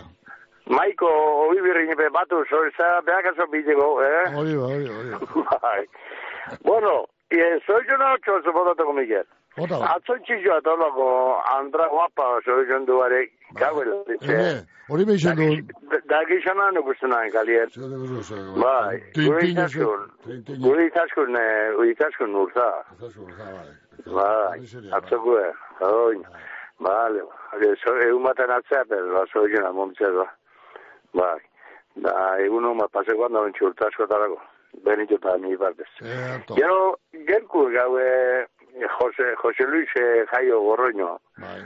[0.71, 1.09] Maiko,
[1.47, 4.35] hori birrin epe batu, zorza, behakazo biteko, eh?
[4.39, 5.11] Hori, ba, hori, hori.
[5.65, 5.83] Bai.
[6.65, 9.27] Bueno, y soy yo no ocho, puede con Miguel.
[9.57, 9.95] Bota, ba.
[9.97, 11.07] Atzo txillo atolako
[11.57, 13.25] Andra guapa, soy yo duare,
[13.59, 14.67] kago el Ere, dice.
[14.89, 15.49] hori behizan du.
[16.11, 17.69] Da gizana no gustu nahi kalien.
[18.63, 20.07] Bai, gure itaskun,
[20.63, 22.69] gure itaskun, eh, gure itaskun urza.
[24.07, 24.61] Bai,
[24.93, 26.23] atzoko, eh, oin.
[26.81, 27.21] Vale,
[28.07, 30.25] egun baten atzea, pero soy yo na momtzea.
[31.13, 31.41] Bai,
[31.97, 34.39] da egun homa paseko handa bentsi urtaskotarako.
[34.85, 35.91] Benito eta mi partez.
[36.55, 36.95] Gero,
[37.27, 38.47] gerku gaue
[38.99, 41.19] Jose, Jose Luis eh, Jaio Gorroño.
[41.37, 41.63] Bai.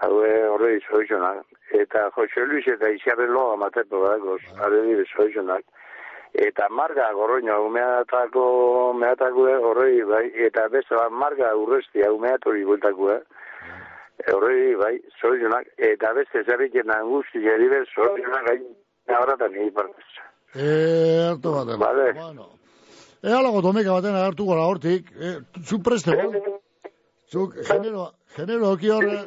[0.00, 1.44] Haue horrei zoizonak.
[1.70, 5.64] Eta Jose Luis eta Isiarre Loa matepo badakoz, are dire zoizonak.
[6.32, 8.44] Eta Marga Gorroño, umeatako,
[8.90, 13.20] umeatako horrei, bai, eta beste bat Marga Urrestia, umeatori bueltako, eh?
[14.32, 15.68] Horrei, bai, zoizonak.
[15.76, 18.64] Eta beste zerriken angusti, jeribe, zoizonak, gain,
[19.20, 20.08] abratan nire partez.
[20.54, 21.78] Eh, hartu baten.
[21.80, 22.12] Vale.
[22.12, 22.61] Bueno.
[23.22, 25.10] E, alago domeka baten agertu gora hortik.
[25.14, 26.58] E, zu preste, bo?
[27.30, 29.18] Zuk, genero, genero oki horre...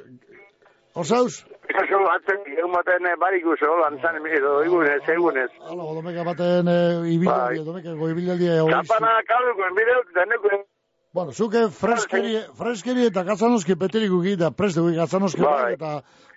[0.96, 1.44] Osauz?
[1.76, 5.50] Eso batzen, egun baten eh, barik uso, lanzan, edo, egunez, egunez.
[5.64, 6.78] Alago domeka baten e,
[7.16, 8.62] ibilaldia, domeka ibilaldia.
[8.78, 10.62] Zapana kaluko, bideo, deneko,
[11.16, 15.74] Bueno, zuke freskeri, freskeri eta gatzanoski peterik da preste gui gatzanoski Bai.
[15.78, 15.92] eta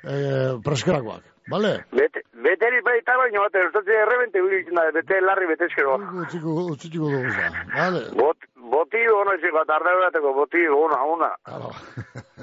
[0.05, 0.19] e,
[0.63, 1.25] preskerakoak.
[1.51, 1.85] Vale?
[1.97, 5.95] bete, beteri baita baino, bate, ustatze errebente guitzen da, bete larri bete eskero.
[6.23, 7.49] Utziko, utziko dugu za.
[7.75, 8.03] Vale?
[8.21, 8.37] Bot,
[8.73, 11.31] boti ono iziko, tarde bateko, boti ona, ona.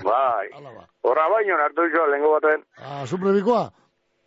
[0.03, 0.47] Bai.
[1.05, 2.63] Horra baino, hartu izo, lengo baten.
[2.81, 3.67] Ah, suplebikoa?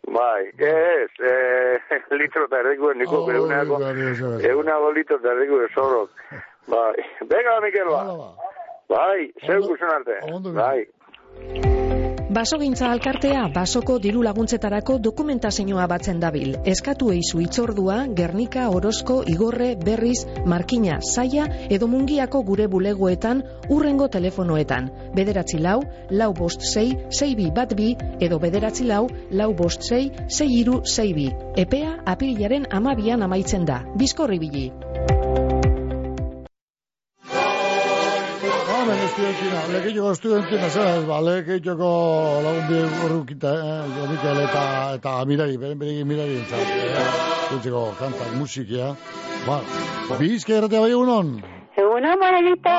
[0.09, 4.45] Bai, ez, eh, litro eta erdiko, niko, Oh, eguneako, bai, bai, bai.
[4.49, 6.09] eguneako litro eta erdiko, zorok.
[6.71, 6.93] Bai,
[7.29, 8.31] venga, Mikel, ba.
[8.89, 10.17] Bai, zeu guzun arte.
[10.55, 11.78] Bai.
[12.29, 16.51] Basogintza alkartea basoko diru laguntzetarako dokumentazioa batzen dabil.
[16.71, 23.41] Eskatu eizu itzordua, Gernika, Orozko, Igorre, Berriz, Markina, Zaia edo Mungiako gure bulegoetan
[23.73, 24.91] urrengo telefonoetan.
[25.17, 25.79] Bederatzi lau,
[26.11, 30.83] lau bost sei, sei bi bat bi edo bederatzi lau, lau bost sei, sei iru,
[30.85, 31.31] sei bi.
[31.57, 33.81] Epea apirilaren amabian amaitzen da.
[33.97, 34.69] Bizkorri bili.
[38.79, 41.87] Hemen estudentina, lekeitoko estudentina, zera ez, ba, lekeitoko
[42.45, 44.61] lagun bi urrukita, eh, jo Mikel eta,
[44.95, 47.01] eta Mirari, beren beren Mirari entzat, eh,
[47.57, 48.93] entzeko kantak, musikia,
[49.47, 49.57] ba,
[50.21, 51.33] bizka erratea bai egunon?
[51.75, 52.77] Egunon, Manelito.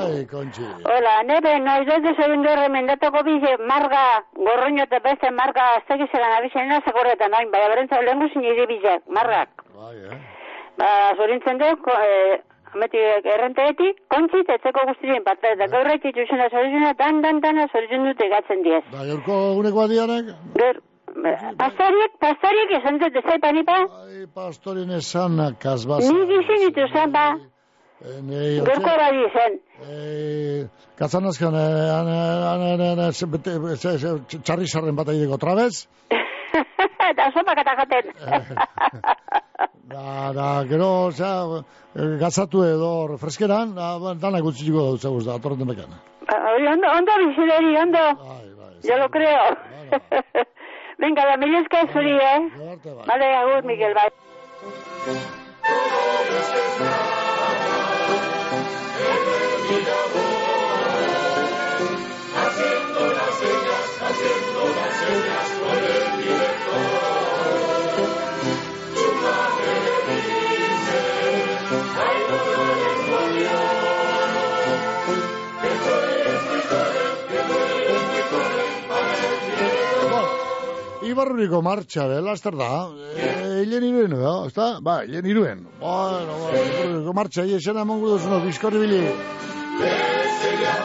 [0.00, 0.66] Ai, kontxi.
[0.96, 4.02] Hola, nire, noiz ez egin gero mendatuko bize marga,
[4.48, 9.62] gorroño eta beste marga, ez tegiz egan abizena zakorretan, oin, baina berentza lehen guzin marrak.
[9.78, 10.20] Bai, eh?
[10.82, 12.42] Ba, zorintzen dut, eh,
[12.76, 18.04] ametik errenteetik, kontxit, etzeko guztien bat, eta gaur etik zuzena zorizena, dan, dan, dan, zoritzen
[18.10, 18.84] dute gatzen diez.
[18.92, 20.30] Da, gaurko uneko badianak?
[20.60, 20.80] Ger,
[21.58, 26.02] pastoriek, pastoriek esan dut, ezai panipa, Ai, pastorien esanak, kasbaz.
[26.10, 27.28] ni gizin ditu zen, ba,
[28.06, 29.54] Eh, gerko badi zen.
[29.88, 30.66] Eh,
[30.98, 35.38] katzanazkan, eh, an, an, an, an, an, ze- bete- ze- ze- txarri sarren bat egiteko
[35.40, 35.86] trabez.
[37.10, 38.12] eta sopak eta jaten.
[39.96, 41.62] Da, da, gero, osea,
[41.96, 43.86] eh, gatzatu edo refreskeran, da,
[44.24, 45.94] danak utziko dut, zeguz, da, atorren demekan.
[46.28, 48.04] Ah, ondo, ondo bizileri, ondo.
[48.84, 49.56] Yo lo creo.
[51.02, 52.40] Venga, la mil esker zuri, eh?
[53.08, 54.10] Vale, agur, Miguel, bai.
[81.16, 81.26] Director.
[81.26, 82.88] Ibarruriko martxa, be, laster da.
[83.16, 84.80] E, hilen iruen, da, ezta?
[84.80, 85.66] Ba, hilen iruen.
[85.80, 89.00] Bueno, bueno, Ibarruriko martxa, hi esena emongu duzuno, bizkorri bili.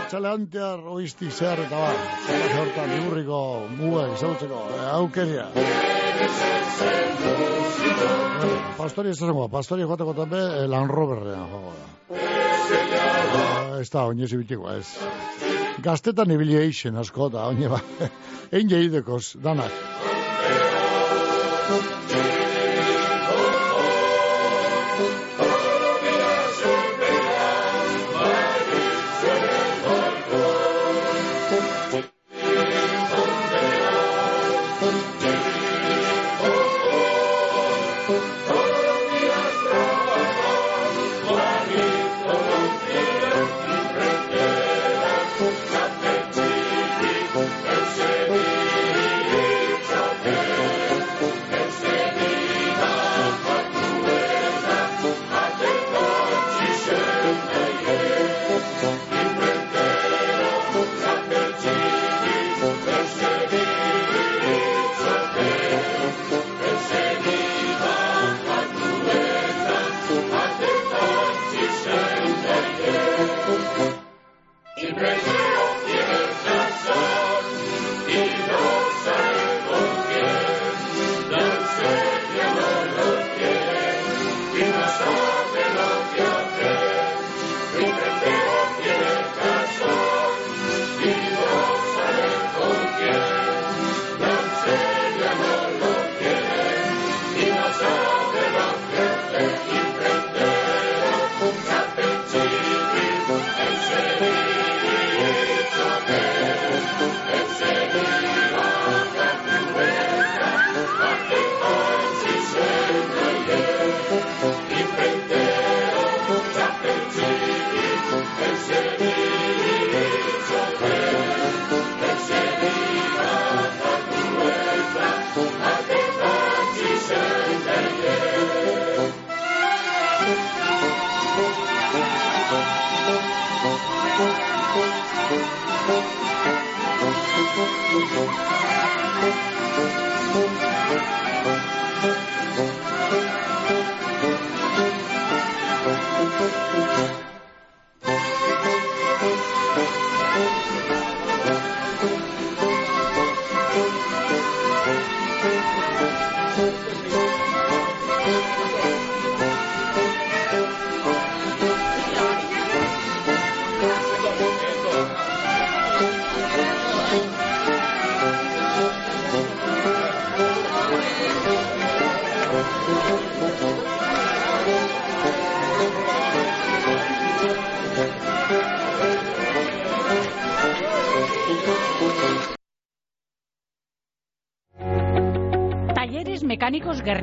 [0.09, 0.79] Txale antear,
[1.31, 1.91] zehar eta ba.
[2.27, 5.47] Zela hortan, Iburriko muga izautzeko, e, aukeria.
[8.77, 11.87] Pastori ez zengo, pastori joateko tambe, e, Land Roverrean joango da.
[13.31, 14.85] Ah, Ez da, oinez ibitiko, ez.
[15.81, 17.79] Gaztetan ibili eixen asko da, oine ba.
[18.51, 20.10] Ein jeidekoz, danak.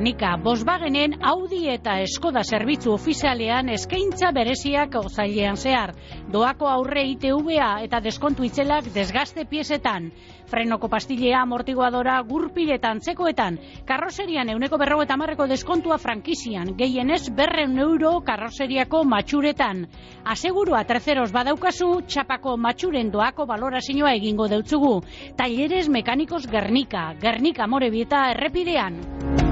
[0.08, 5.92] Mekanikos Gernika, Volkswagenen Audi eta Skoda zerbitzu ofizialean eskaintza bereziak ozailean zehar.
[6.32, 10.10] Doako aurre ITVA eta deskontu itzelak desgaste piezetan.
[10.48, 13.58] Frenoko pastillea, amortiguadora, gurpiletan, txekoetan.
[13.84, 16.72] Karroserian euneko berro eta marreko deskontua frankizian.
[16.78, 19.84] Gehienez berreun euro karroseriako matxuretan.
[20.24, 25.02] Asegurua terceros badaukazu, txapako matxuren doako balorazioa egingo deutzugu.
[25.36, 29.47] Talleres Mekanikos Gernika, Gernika Morebieta errepidean.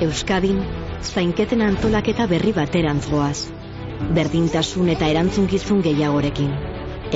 [0.00, 0.60] Euskadin,
[1.04, 3.50] zainketen antolaketa berri baterantz goaz.
[4.16, 6.54] Berdintasun eta erantzunkizun gehiagorekin.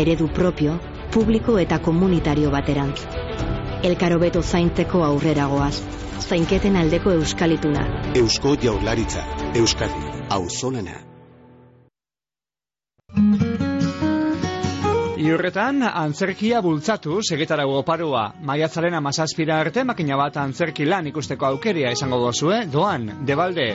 [0.03, 0.75] Eredu propio,
[1.15, 3.07] publiko eta komunitario baterantz.
[3.89, 5.79] Elkarobeto zaintzeko aurrera goaz.
[6.29, 7.89] Zainketen aldeko euskalituna.
[8.21, 9.25] Eusko Jaurlaritza,
[9.55, 11.14] Euskadi, Auzolana.
[15.25, 18.25] Iurretan, antzerkia bultzatu segetarago oparoa.
[18.45, 23.71] Maiatzaren amazazpira arte makina bat antzerki lan ikusteko aukerea izango dozue, doan, debalde.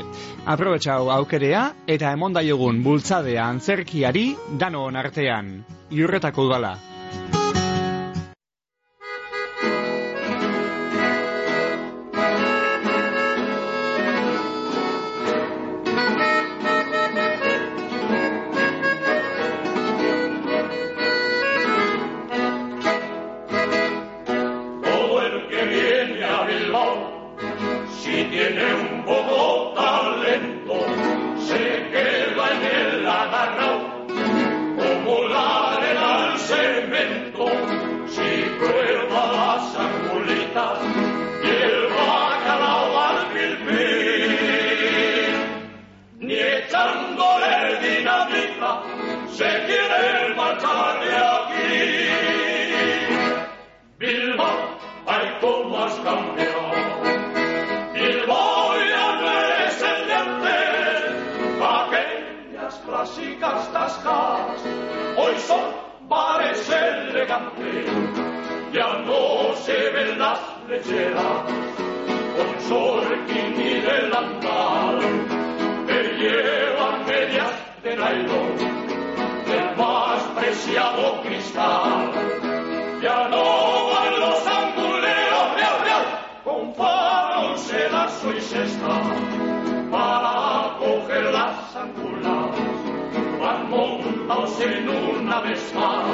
[0.45, 1.63] Aprobetxau aukerea
[1.95, 4.27] eta emondaiogun bultzadea antzerkiari
[4.61, 5.51] danoon artean.
[5.89, 6.75] Iurretako udala.
[62.99, 64.61] Clásicas tascas
[65.15, 65.61] hoy son
[66.09, 67.85] bares elegantes.
[68.73, 71.43] Ya no se ven las lecheras
[72.35, 74.99] con sorquín y delantal.
[75.87, 78.55] Que llevan medias de nylon
[79.47, 82.11] del más preciado cristal.
[83.01, 86.05] Ya no van los anguleros, real, real,
[86.43, 89.01] con farol, sedazo y cesta,
[89.89, 92.48] para coger las angulas,
[94.29, 96.05] juntaos en una vez más.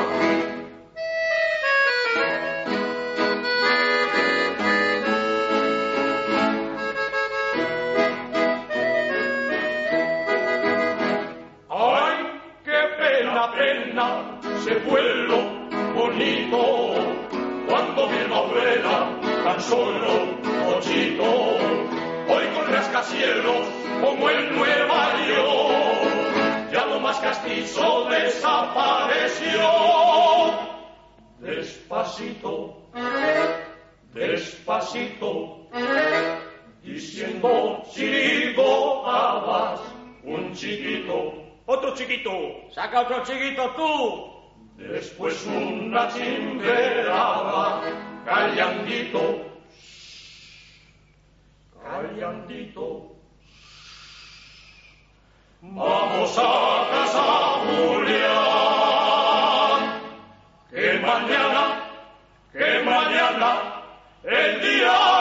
[14.63, 15.38] se vuelo
[15.93, 16.95] bonito
[17.68, 19.09] cuando mi abuela
[19.43, 20.13] tan solo
[20.76, 23.68] ochito hoy con rascacielos
[24.01, 26.14] como el Nueva York
[27.16, 29.61] más castizo desapareció.
[31.39, 32.82] Despacito,
[34.13, 35.68] despacito,
[36.82, 39.82] diciendo chirigotabas,
[40.24, 41.34] un chiquito,
[41.66, 42.32] otro chiquito,
[42.72, 44.32] saca otro chiquito tú.
[44.78, 47.82] Después una chimberada,
[48.26, 49.45] callandito,
[51.82, 53.14] callandito.
[55.74, 57.24] Vamos a casa,
[57.66, 58.32] Julián,
[60.70, 61.63] que mañana,
[62.53, 63.82] que mañana,
[64.24, 65.14] el día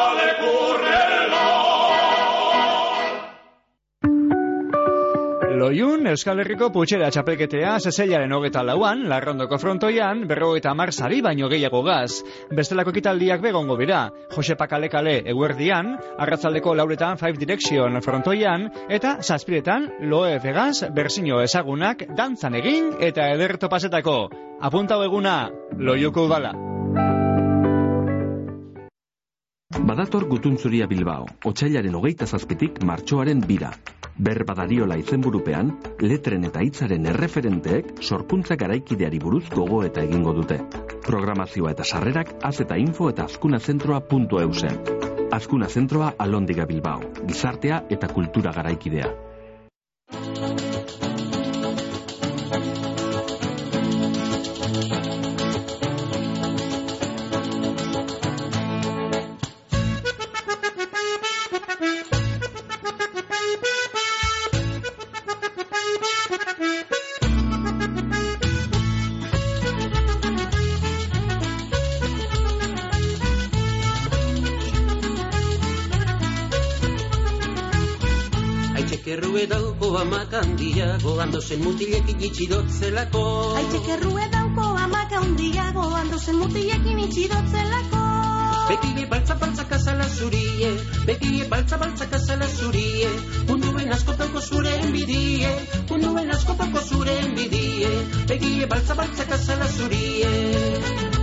[5.65, 11.81] Loiun, Euskal Herriko putxera txapelketea zezeilaren hogeta lauan, larrondoko frontoian, berrogeita amar sari baino gehiago
[11.87, 12.19] gaz.
[12.53, 14.03] Bestelako ekitaldiak begongo bira,
[14.35, 22.61] Jose Pakale-kale eguerdian, arratzaldeko lauretan Five Direction frontoian, eta zazpiretan Loe Vegaz berzino ezagunak dantzan
[22.61, 24.19] egin eta ederto pasetako.
[24.61, 25.39] Apuntau eguna,
[25.81, 26.53] Loiuko udala.
[29.83, 33.73] Badator gutuntzuria Bilbao, otxailaren hogeita zazpitik martxoaren bira.
[34.15, 40.61] Ber badariola izenburupean, letren eta hitzaren erreferenteek sorkuntza garaikideari buruz gogo eta egingo dute.
[41.09, 44.79] Programazioa eta sarrerak az eta info eta azkuna zentroa puntu eusen.
[45.35, 49.11] Azkuna zentroa alondiga Bilbao, gizartea eta kultura garaikidea.
[81.45, 83.23] Handozen mutilekin itxidotzelako.
[83.61, 88.01] Aitek errue dauko amak handiago, handozen mutilekin itxidotzelako.
[88.69, 90.71] Bekile baltza baltza kasala zurie,
[91.07, 93.09] bekile baltza baltza kasala zurie,
[93.49, 95.51] munduen askotako zure enbidie,
[95.91, 97.91] munduen askotako zure enbidie,
[98.29, 101.14] bekile baltza baltza kasala zurie.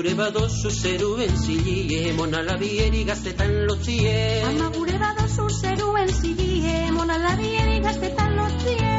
[0.00, 4.12] Gure badozu zeruen zilie, monala bieri gaztetan lotzie.
[4.48, 8.94] Ama gure badozu zeruen zilie, monalabieri gaztetan lotzie.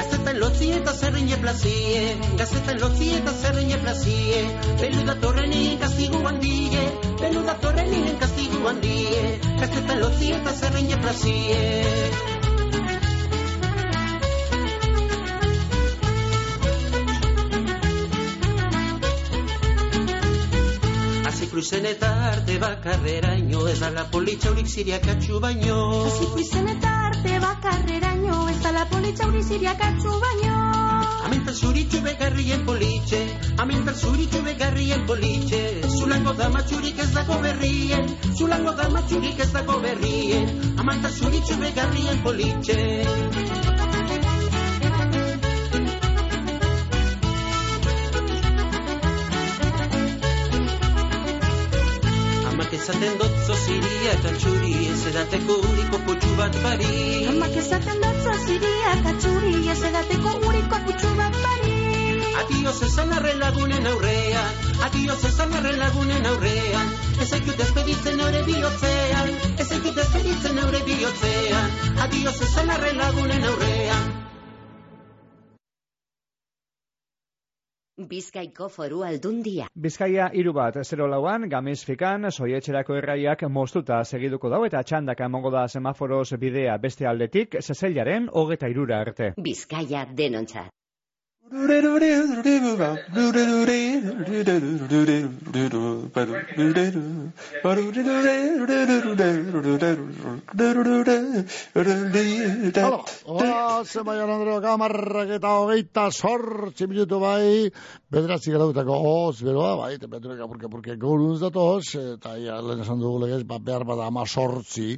[0.00, 2.02] Gaztetan lotzie eta zerrin jeplazie,
[2.42, 4.44] gaztetan lotzie eta zerrin jeplazie.
[4.82, 6.84] Belu datorrenin kastigu handie,
[7.24, 9.26] belu datorrenin kastigu handie.
[9.64, 12.33] Gaztetan lotzie eta zerrin jeplazie.
[21.74, 25.78] Izen eta arte bakarreraino, ez da la politxa horik ziriak atxu baino.
[26.06, 30.54] Azikru izen eta arte bakarreraino, ez da la politxa hori ziriak atxu baino.
[31.26, 33.24] Amintan zuritxu begarrien politxe,
[33.58, 35.62] amintan zuritxu begarrien politxe.
[35.98, 40.50] Zulango da matxurik ez dago berrien, zulango da matxurik ez dago berrien.
[40.78, 43.23] Amintan zuritxu begarrien politxe.
[53.44, 57.26] Esaten dotzo ziriak atxuri, ez edateko uriko potxu bat bari.
[57.28, 61.76] Amak esaten dotzo ziriak atxuri, ez edateko uriko putxu bat bari.
[62.40, 64.50] Adioz esan arren lagunen aurrean,
[64.88, 66.92] adioz esan arren lagunen aurrean.
[67.20, 71.80] Ez aikut despeditzen eure bihotzean, ez aikut despeditzen eure bihotzean.
[72.08, 74.23] Adioz esan arren lagunen aurrean.
[78.10, 79.68] Bizkaiko foru aldundia.
[79.82, 85.52] Bizkaia hiru bat, zero lauan, gamiz fikan, soietxerako erraiak moztuta segiduko dau eta txandaka emongo
[85.54, 89.32] da semaforoz bidea beste aldetik, zezailaren hogeta irura arte.
[89.38, 90.74] Bizkaia denontzat.
[102.80, 107.68] Hala, Hola, Zemaian Andreo Gamarrak eta hogeita sortzi minutu bai,
[108.10, 113.26] bederatzi garautako hoz, beroa, bai, temperatura kapurke purke gaurunz datoz, eta ia, lehen esan dugu
[113.26, 114.96] legez, ba, behar bada ama sortzi,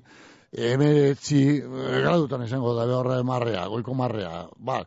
[0.56, 4.80] emeretzi gradutan izango da behorra marrea, goiko marrea, ba,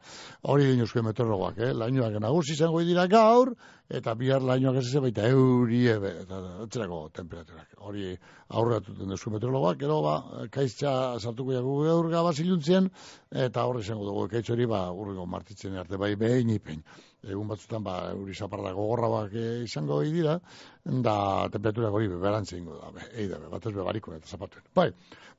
[0.49, 1.73] hori dinuzko meteorologoak, eh?
[1.77, 3.53] lainoak nagusi izango dira gaur,
[3.89, 7.77] eta bihar lainoak ez baita euri ebe, eta etzerako temperaturak.
[7.85, 8.15] Hori
[8.49, 10.15] aurratuten duzu meteorologoak, gero ba,
[10.53, 12.89] kaiztza sartuko jagu gaur gabaz iluntzien,
[13.29, 16.83] eta horri izango dugu ekaitz hori, ba, urriko martitzen arte, bai behin ipen.
[17.29, 20.37] Egun batzutan, ba, euri zaparra gogorrabak eh, izango dira,
[20.85, 21.15] da
[21.51, 24.63] temperaturak hori beberantzen ingo da, be, eida, be, batez bebariko eta zapatuen.
[24.75, 24.87] Bai,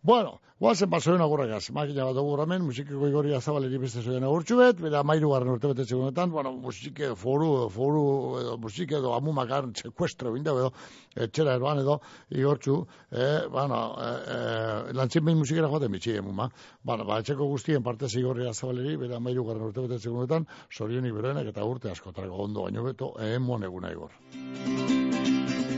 [0.03, 4.81] bueno, guazen basoen agurragaz, makina bat dugu ramen, musikiko igori azabaleri beste zoen agurtxu bet,
[4.81, 8.03] bera mairu garren urte betetxe gunetan, bueno, musike foru, foru,
[8.41, 10.73] edo musike edo amumakar sekuestro binda edo,
[11.17, 11.97] etxera eroan edo,
[12.29, 12.77] igortxu,
[13.11, 16.51] eh, bueno, eh, eh, lantzen behin musikera joaten bitxi emuma,
[16.85, 21.53] bueno, ba, etxeko guztien parte igorri azabaleri, bera mairu garren urte betetxe gunetan, sorionik berenek
[21.55, 24.13] eta urte askotarako ondo baino beto, emon eguna igor.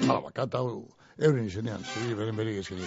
[0.03, 0.67] Hala, bakata,
[1.19, 2.87] euren izenean, zuri beren berik ezken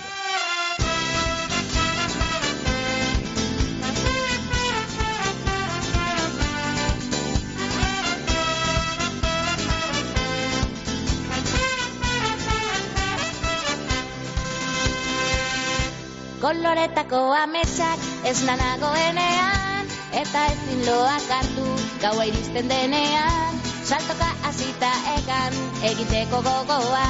[16.46, 21.64] Koloretako ametsak ez nanagoenean Eta ezin loak hartu
[22.04, 23.56] gaua iristen denean.
[23.89, 25.58] Saltoka hasita egan
[25.89, 27.08] egiteko gogoa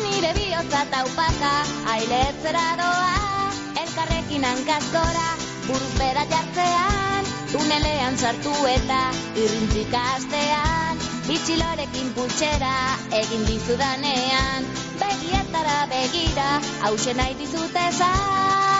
[0.00, 1.52] Nire bihotza taupaka
[1.94, 3.14] ailetzera doa.
[3.84, 5.28] Elkarrekin hankazkora
[5.68, 9.00] buruz bera jartzean Tunelean sartu eta
[9.44, 11.06] irrintzika astean.
[11.28, 12.74] Bitxilorekin pultsera
[13.22, 14.66] egin dizudanean
[14.98, 16.50] Begietara begira
[16.82, 18.71] hausen nahi dizute Maite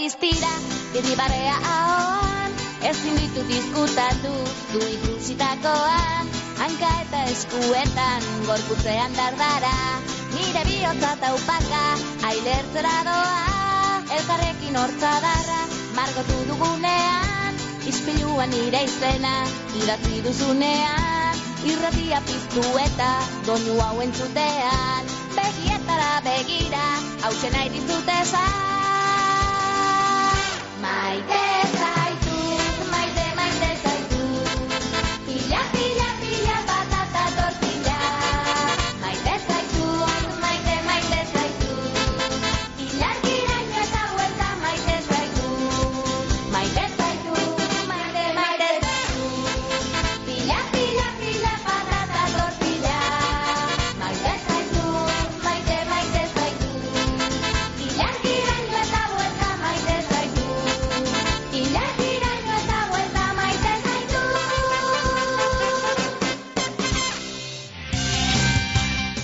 [0.00, 0.50] Diztira,
[0.94, 2.54] dirribarea ahoan
[2.88, 4.30] Ezin ditut diskutatu,
[4.72, 9.74] du ikusitakoan Hanka eta eskuetan, gorputzean dardara
[10.32, 11.82] Nire bihotza taupaka,
[12.30, 13.52] ailertzera doa.
[14.16, 15.60] Elkarrekin hortza darra,
[15.98, 17.60] margotu dugunean.
[17.92, 19.34] Ispiluan nire izena
[19.82, 21.44] idatzi duzunean.
[21.74, 23.12] Irratia piztu eta
[23.50, 25.14] doinu hau entzutean.
[25.36, 26.86] Begietara begira,
[27.26, 28.79] hau nahi dizut esan
[31.00, 31.59] Bye.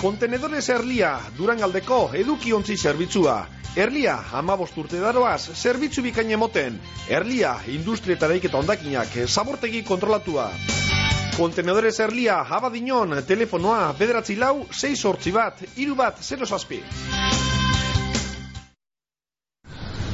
[0.07, 3.33] Kontenedores Erlia, Durangaldeko edukiontzi zerbitzua.
[3.75, 6.77] Erlia, amabost urte daroaz, zerbitzu bikain emoten.
[7.11, 10.45] Erlia, industrietareik eta ondakinak, zabortegi kontrolatua.
[11.35, 16.79] Kontenedores Erlia, abadinon, telefonoa, bederatzi lau, 6 sortzi bat, iru bat, 0 zazpi.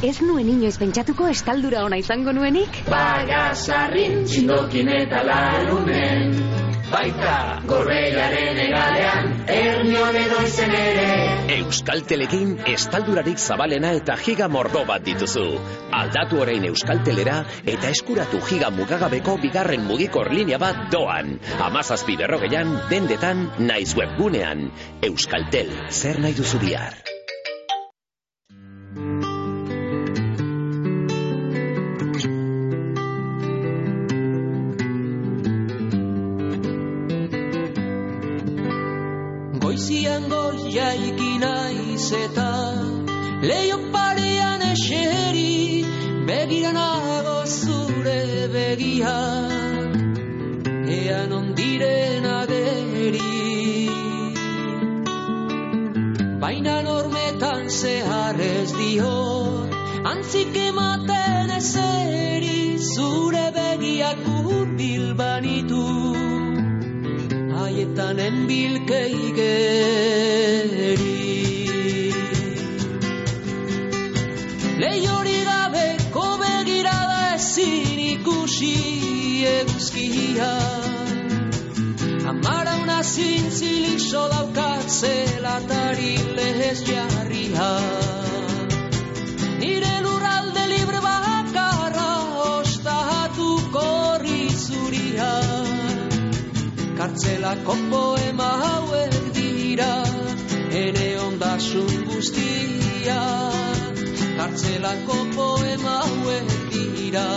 [0.01, 2.81] Ez nuen inoiz pentsatuko estaldura ona izango nuenik?
[2.89, 6.62] Bagasarrin txindokin eta larunen
[6.93, 11.07] Baita gorbeiaren egalean Ernion edo izen ere
[11.55, 15.45] Euskaltelekin estaldurarik zabalena eta giga mordo bat dituzu.
[16.01, 17.39] Aldatu orain Euskaltelera
[17.75, 21.35] eta eskuratu giga mugagabeko bigarren mugikor linea bat doan.
[21.69, 24.69] Amazazpi berrogeian, dendetan, naiz webgunean.
[25.09, 27.12] Euskaltel, zer nahi duzu bihar?
[40.33, 42.49] Goizian goiz jaiki naiz eta
[43.49, 45.83] Leio parean eseri
[46.27, 49.95] Begiran nago zure begiak
[50.97, 53.33] Ean ondiren ageri
[56.45, 59.15] Baina normetan zehar ez dio
[60.13, 66.32] Antzik ematen ezeri Zure begiak urbil banitu
[67.93, 70.93] haietan enbilkei geri.
[74.79, 78.75] Lehiori gabeko begirada ezin ikusi
[79.45, 80.51] eguzkia.
[82.27, 88.12] Amara una zintzilik solaukat zelatari lehez jarria.
[97.13, 99.89] Kartzelako poema hauek dira
[100.79, 103.19] Ene ondasun guztia.
[104.39, 107.27] Kartzelako poema hauek dira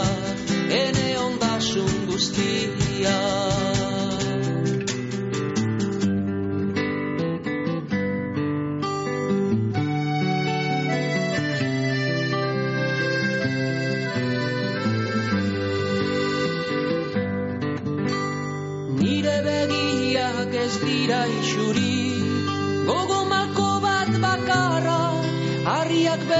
[0.80, 3.16] Ene ondasun guztia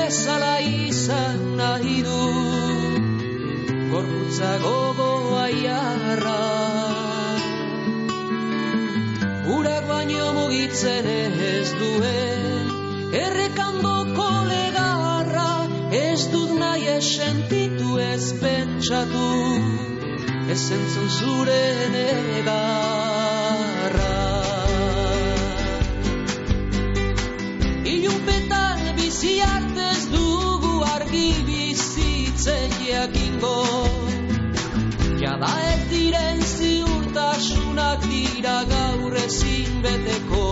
[0.07, 2.23] bezala izan nahi du.
[3.91, 6.43] Gorputza gogoa jarra.
[9.57, 11.07] Urak baino mugitzen
[11.49, 12.71] ez duen
[13.23, 15.51] Errekandoko legarra
[16.03, 19.29] Ez dut nahi esentitu ez pentsatu.
[20.55, 21.63] Ez entzun zure
[21.97, 22.55] negarra.
[27.97, 29.66] Ilunpetan bizi artez dugu
[31.07, 33.57] argi bizitzen jakingo
[35.21, 40.47] Jada ez diren ziurtasunak dira gaur ezin beteko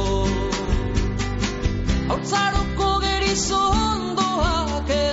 [2.08, 5.03] Hautzaroko gerizondoak helduko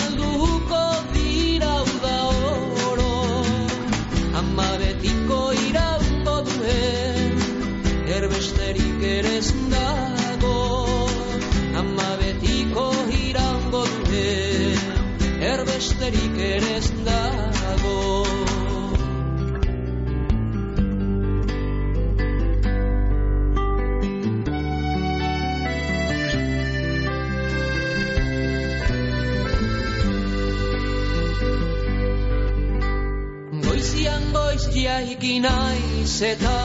[36.21, 36.57] zeta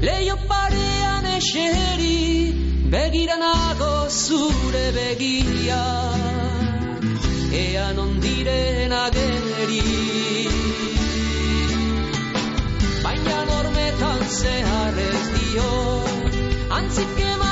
[0.00, 2.20] Leio parean eseri
[2.92, 5.82] Begira nago zure begia.
[7.60, 9.80] Ean ondiren ageri.
[13.04, 15.72] Baina normetan zehar ez dio
[16.80, 17.51] Antzik ema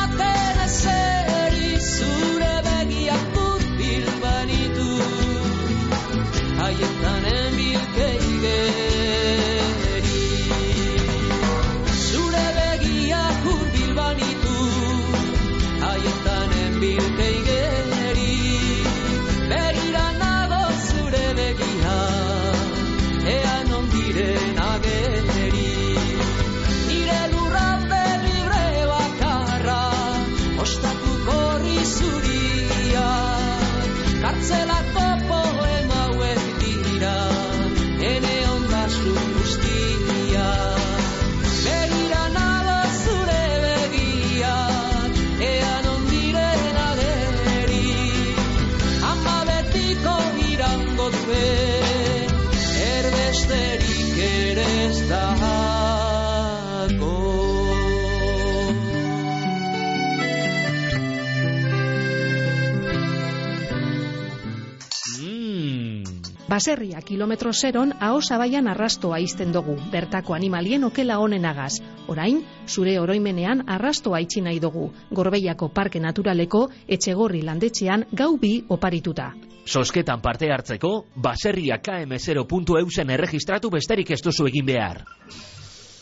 [66.50, 71.76] Baserria kilometro zeron aho zabaian arrastoa izten dugu, bertako animalien okela honenagaz.
[72.10, 79.28] Orain, zure oroimenean arrastoa itxi nahi dugu, Gorbeiako Parke Naturaleko etxegorri landetxean gau bi oparituta.
[79.64, 85.04] Sosketan parte hartzeko, baserria km0.eusen erregistratu besterik ez duzu egin behar.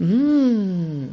[0.00, 1.12] Mm.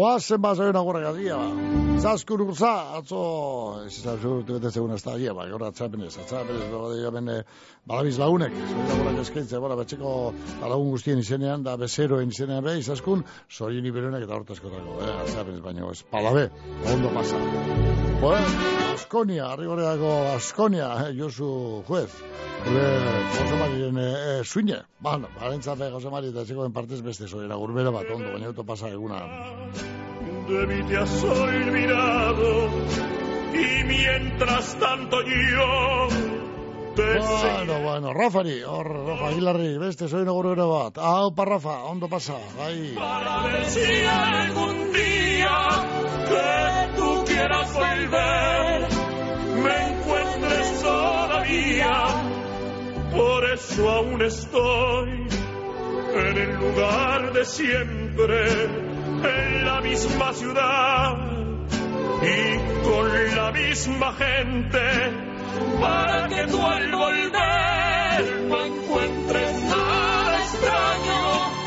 [0.00, 1.78] Oazen bazoen agurra gazia, ba.
[2.00, 3.22] Zaskun urza, atzo,
[3.84, 7.36] ez izan zurtu bete zegoen ez da agia, ba, gaur atzapenez, atzapenez, ba, dira bene,
[7.90, 10.14] balabiz lagunek, zoin agurrak eskaintze, bora, betxeko
[10.62, 15.90] lagun guztien izenean, da bezeroen izenean be, izaskun, zoin iberenek eta hortazkotako, eh, atzapenez, baina,
[15.92, 16.48] ez, palabe,
[16.94, 17.42] ondo pasa.
[18.20, 22.10] Bueno, Askonia, arrigoreako Askonia, eh, Josu juez,
[22.64, 22.86] gure
[23.36, 28.08] Jose Mariren eh, suine, bueno, barentzat Jose Mari eta txekoen partez beste zoera, gurbera bat,
[28.14, 29.22] ondo, baina auto pasa eguna.
[30.48, 32.68] de mí te has olvidado
[33.54, 36.08] y mientras tanto yo
[36.96, 42.34] te Bueno, bueno, Rafari, hor, Rafa Aguilarri, beste zoina gurbera bat, aupa Rafa, ondo pasa,
[42.58, 42.94] bai.
[42.94, 45.58] para ver si algún día
[46.28, 48.88] que tú quieras volver
[49.62, 52.19] me encuentres todavía
[53.10, 55.26] por eso aún estoy
[56.14, 58.64] en el lugar de siempre
[59.22, 61.16] en la misma ciudad
[62.22, 64.80] y con la misma gente
[65.80, 67.40] para que tú al volver
[68.48, 71.60] no encuentres nada extraño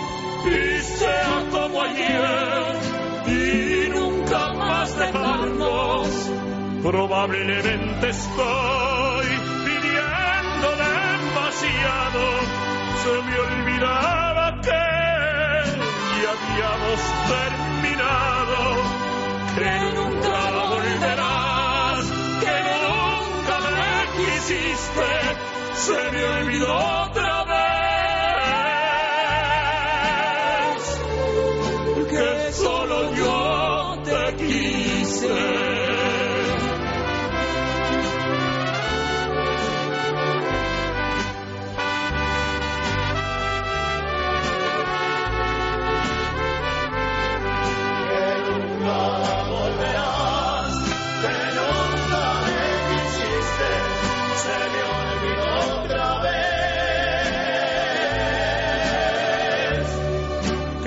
[0.45, 2.75] y sea como ayer
[3.27, 6.29] y nunca más dejarnos.
[6.83, 9.32] Probablemente estoy
[11.53, 12.21] demasiado,
[13.03, 14.83] se me olvidaba que
[16.21, 16.99] ya habíamos
[17.29, 18.59] terminado,
[19.55, 20.37] que nunca
[20.69, 22.05] volverás,
[22.41, 25.11] que nunca me quisiste,
[25.75, 26.73] se me olvidó
[27.05, 27.72] otra vez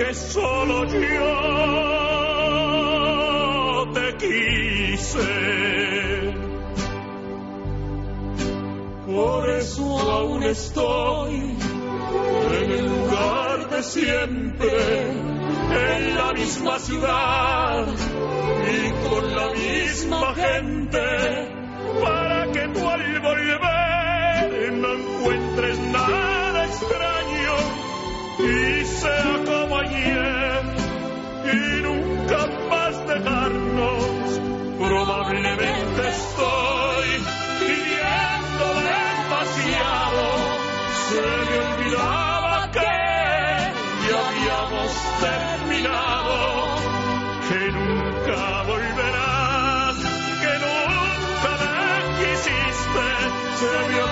[0.07, 1.33] que solo yo
[3.93, 5.27] te quise.
[9.05, 11.57] Por eso aún estoy
[12.61, 15.11] en el lugar de siempre
[15.89, 17.87] en la misma ciudad
[18.75, 21.05] y con la misma gente
[22.01, 27.55] para que tú al volver no encuentres nada extraño
[28.39, 29.46] y sea
[31.53, 34.03] y nunca más dejarnos.
[34.77, 37.07] Probablemente estoy
[37.59, 40.23] pidiendo demasiado.
[41.09, 42.93] Se me olvidaba que
[44.07, 46.37] ya habíamos terminado
[47.49, 49.95] que nunca volverás,
[50.41, 51.89] que nunca me
[52.19, 53.07] quisiste,
[53.59, 54.06] se me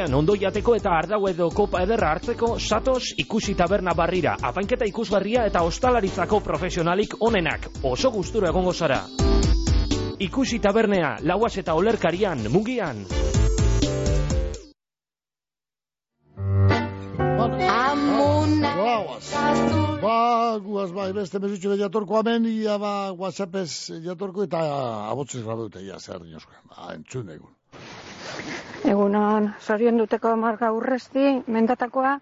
[0.00, 5.42] Mungian ondo jateko eta ardau edo kopa ederra hartzeko satoz ikusi taberna barrira, apainketa ikusgarria
[5.44, 9.02] eta ostalaritzako profesionalik onenak, oso gustura egongo zara.
[10.24, 13.04] Ikusi tabernea, lauaz eta olerkarian, mungian.
[17.68, 18.74] Amuna.
[20.00, 20.18] Ba,
[20.64, 24.64] guaz bai, beste mesutxo be jatorko amen, ia ba, whatsappez jatorko eta
[25.12, 26.56] abotzez grabeute, ia zer dinosko.
[26.72, 27.59] Ba, entzun egun.
[28.84, 32.14] Egunon, zorion duteko marga urresti, mendatakoa,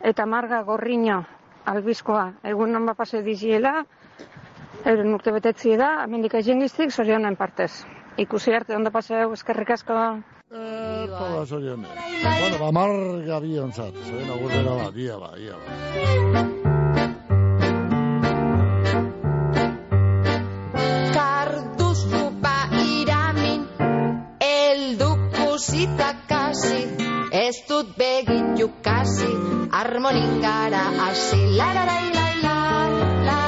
[0.00, 1.22] eta marga gorriño,
[1.66, 2.26] albizkoa.
[2.44, 3.84] Egunon bapase diziela,
[4.84, 7.72] euren urte betetzi da, amendik aizengiztik, zorionen partez.
[8.16, 9.98] Ikusi arte ondo paseu, eskerrik asko.
[10.48, 11.84] Toda zorion.
[12.22, 16.65] Bueno, ba, marga biontzat, zeren agurrera ba, dia ba, dia ba.
[25.56, 26.84] Eldukusita kasi,
[27.32, 29.32] ez dut begitu kasi,
[29.72, 33.45] harmoningara hasi, lararai, lai, lai, larai, lararai,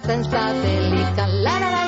[0.00, 1.79] jostatzen zatelikan, lararai, lai, lai,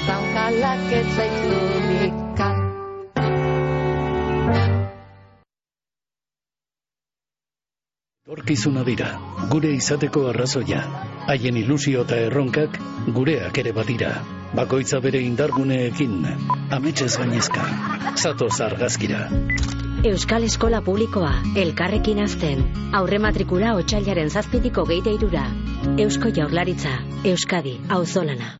[0.06, 2.48] Zaunkalak eta itzulika.
[8.28, 9.10] Torkizuna dira,
[9.52, 10.82] gure izateko arrazoia.
[11.32, 12.78] Haien ilusio eta erronkak
[13.16, 14.12] gureak ere badira.
[14.56, 16.22] Bakoitza bere indarguneekin,
[16.78, 17.68] ametxez gainezka.
[18.16, 19.28] Zatoz argazkira.
[20.06, 22.62] Euskal Eskola Publikoa, elkarrekin azten.
[22.93, 25.48] Aurre matrikula otxailaren zazpitiko geite irura.
[25.98, 26.93] Eusko Jaurlaritza,
[27.26, 28.54] Euskadi, auzolana.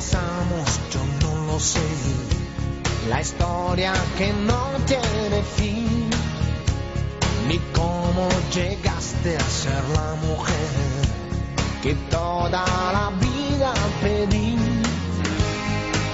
[0.00, 1.86] Pensamos, yo no lo sé.
[3.10, 6.08] La historia que no tiene fin,
[7.46, 10.70] ni cómo llegaste a ser la mujer
[11.82, 12.64] que toda
[12.96, 14.56] la vida pedí.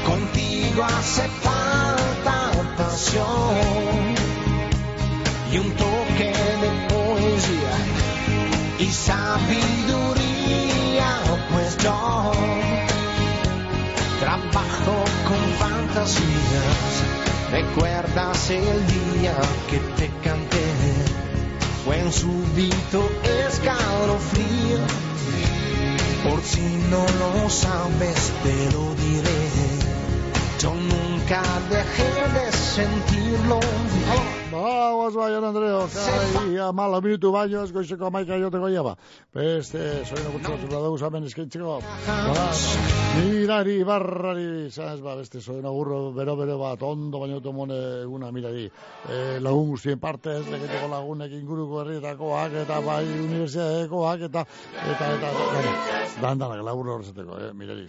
[0.04, 4.16] Contigo hace falta pasión
[5.52, 6.32] y un toque
[6.62, 7.76] de poesía
[8.80, 10.28] y sabiduría,
[11.52, 12.65] pues yo
[14.26, 17.04] trabajo con fantasías.
[17.52, 19.36] ¿Recuerdas el día
[19.70, 20.66] que te canté?
[21.84, 23.08] Fue un súbito
[23.46, 24.78] escalofrío.
[26.24, 29.46] Por si no lo sabes, te lo diré.
[31.28, 33.60] Dejé de sentirlo.
[34.50, 38.94] Ba, ba, Jon Andreo, kai, amala minutu baino, ez goizeko amaika joteko ia ba.
[39.34, 41.80] Beste, soino gutxo, zula dugu zamen eskaintzeko.
[42.06, 42.46] Ba,
[43.18, 48.70] mirari, barrari, zanez ba, beste, soino gurro, bero-bero bat, ondo baino tomone eguna, mirari.
[49.10, 54.46] Eh, lagun guztien parte, ez leketeko lagunek inguruko herrietakoak, eta bai universitatekoak, eta,
[54.94, 55.76] eta, eta, bueno,
[56.22, 57.88] dandanak labur horreteko, eh, mirari,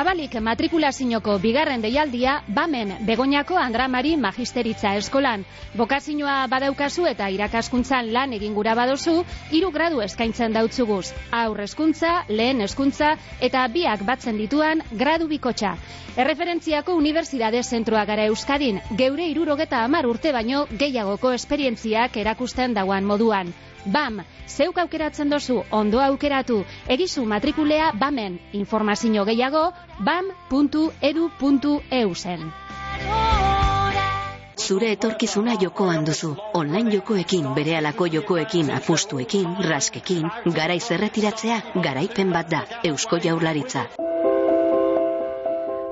[0.00, 5.44] Zabalik matrikulazinoko bigarren deialdia, bamen Begoñako Andramari Magisteritza Eskolan.
[5.76, 9.18] Bokazinoa badaukazu eta irakaskuntzan lan egin gura badozu,
[9.52, 11.12] hiru gradu eskaintzen dautzuguz.
[11.42, 13.12] Aur hezkuntza, lehen hezkuntza
[13.44, 15.76] eta biak batzen dituan gradu bikotxa.
[16.16, 23.52] Erreferentziako Unibertsitate Zentroa gara Euskadin, geure irurogeta amar urte baino gehiagoko esperientziak erakusten dauan moduan.
[23.86, 32.52] BAM, zeuk aukeratzen dozu, ondo aukeratu, egizu matrikulea BAMen, informazio gehiago, bam.edu.eu zen.
[34.60, 36.36] Zure etorkizuna jokoan duzu.
[36.54, 40.28] Online jokoekin, berehalako jokoekin, apustuekin, raskekin,
[40.60, 41.58] garaiz erretiratzea,
[41.88, 42.62] garaipen bat da.
[42.92, 43.86] Eusko Jaurlaritza.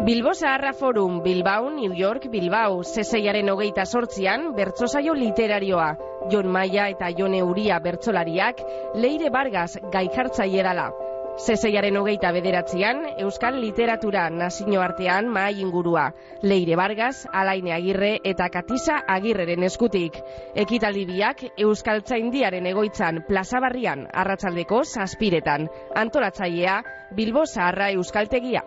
[0.08, 5.88] Bilbo Zaharra Forum, Bilbao, New York, Bilbao, zeseiaren hogeita sortzian, bertsosaio literarioa.
[6.32, 8.62] Jon Maia eta Jone Uria bertsolariak,
[8.94, 10.86] Leire Vargas gaikartzaierala.
[11.44, 16.06] Zeseiaren hogeita bederatzean, Euskal Literatura nazioartean mahai ingurua.
[16.40, 20.16] Leire Vargas, Alaine Agirre eta Katisa Agirreren eskutik.
[20.54, 25.68] Ekitaldi biak Euskal Tzaindiaren egoitzan plazabarrian arratsaldeko zazpiretan.
[25.94, 26.80] Antolatzailea,
[27.12, 28.64] Bilbo Zaharra Euskaltegia.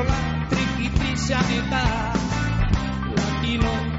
[0.00, 1.82] Rock'n'rolla, trikitrisa eta
[3.16, 3.89] latino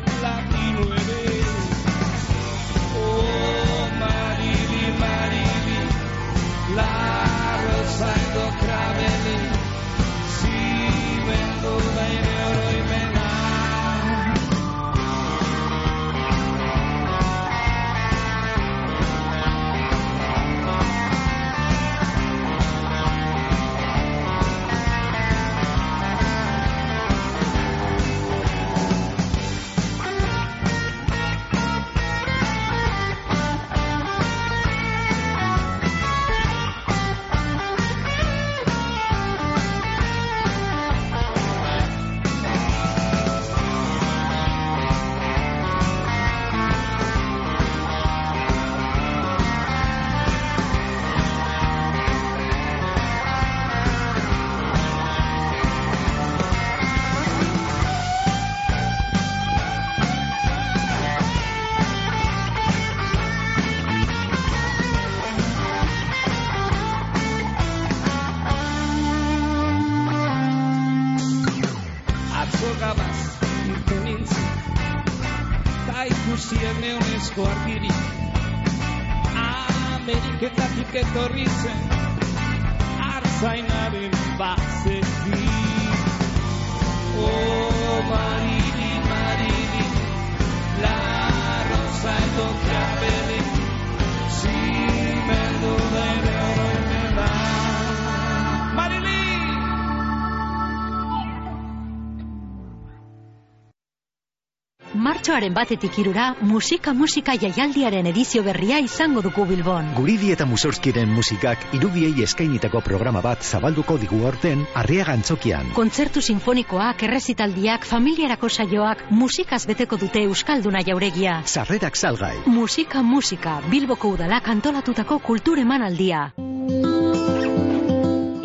[105.31, 109.93] Martxoaren batetik irura, musika musika jaialdiaren edizio berria izango dugu Bilbon.
[109.95, 115.71] Guridi eta Musorskiren musikak irudiei eskainitako programa bat zabalduko digu aurten Arriaga Antzokian.
[115.79, 121.39] Kontzertu sinfonikoak, errezitaldiak, familiarako saioak, musikaz beteko dute Euskalduna jauregia.
[121.45, 122.35] Sarrerak salgai.
[122.51, 126.27] Musika musika, Bilboko udalak antolatutako kultur emanaldia.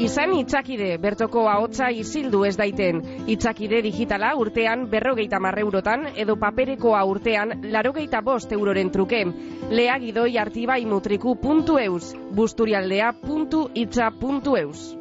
[0.06, 3.00] Izan itzakide, bertoko ahotsa isildu ez daiten.
[3.32, 9.24] Itzakide digitala urtean berrogeita marre eurotan edo paperekoa urtean larogeita bost euroren truke.
[9.74, 14.94] Lea gidoi artibai mutriku puntu eus, busturialdea puntu itza puntu eus.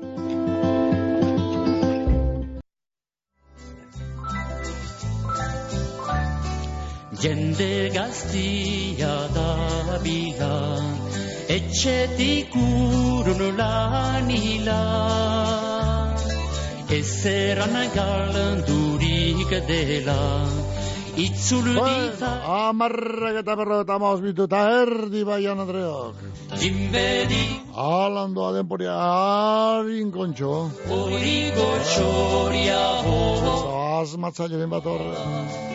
[7.21, 10.55] Jende gaztia da bila,
[11.49, 14.81] etxetik urun lanila.
[16.89, 20.45] Ezeran galandurik dela,
[21.17, 22.31] itzul dita.
[22.69, 26.15] Amarrak eta berro eta maoz bitu eta erdi baian Andreok.
[26.61, 27.43] Jimbedi
[27.75, 30.69] Alandoa denporia harin kontxo.
[30.89, 33.21] hori gotxoria ho.
[34.01, 35.74] Azmatzailearen bat horre.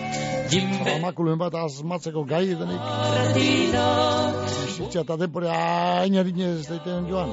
[0.51, 2.83] Amakulen bat azmatzeko gai denik.
[4.75, 7.31] Zitzia eta denporia hain ez daiten joan.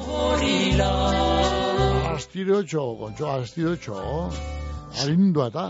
[2.13, 4.29] Astiro etxo, kontxo, astiro etxo.
[5.01, 5.65] Arindua eta.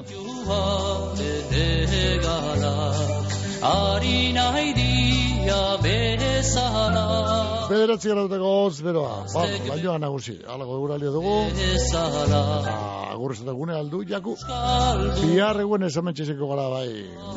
[3.63, 7.56] Ari nahi dia bezala.
[7.67, 9.15] Bederatzi gara duteko hotz beroa.
[9.33, 10.37] Ba, bainoa nagusi.
[10.47, 11.33] Alago eguralio dugu.
[13.17, 14.35] Agurrez eta gune aldu, jaku.
[15.19, 16.87] Bihar eguen esamentxeziko gara bai,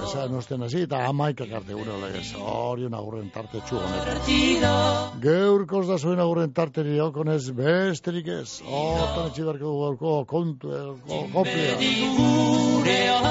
[0.03, 5.19] bezaren osten hasi, eta amaikak arte gure legez, orion agurren tarte txu honetan.
[5.25, 11.75] Geurkoz da zuen agurren tarteri okonez besterik ez, otan etxiberko du gaurko kontu, eh, kopia.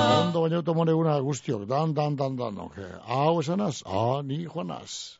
[0.09, 2.59] Ondo baina automone guna guztiok, dan, dan, dan, dan.
[3.07, 5.19] Hau esanaz, ah, ni joanaz.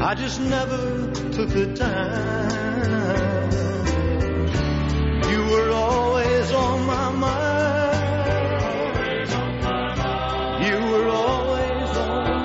[0.00, 3.50] I just never took the time.
[5.28, 7.98] You were always on my mind.
[10.66, 12.38] You were always on my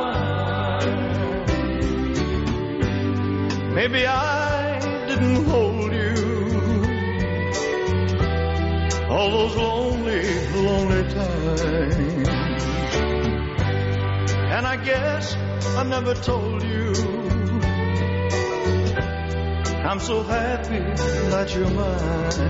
[0.80, 0.96] mind.
[3.76, 6.16] Maybe I didn't hold you
[9.10, 10.24] all those lonely,
[10.56, 12.28] lonely times.
[14.56, 15.36] And I guess
[15.78, 17.23] I never told you
[19.94, 20.80] I'm so happy
[21.30, 22.42] that you're mine.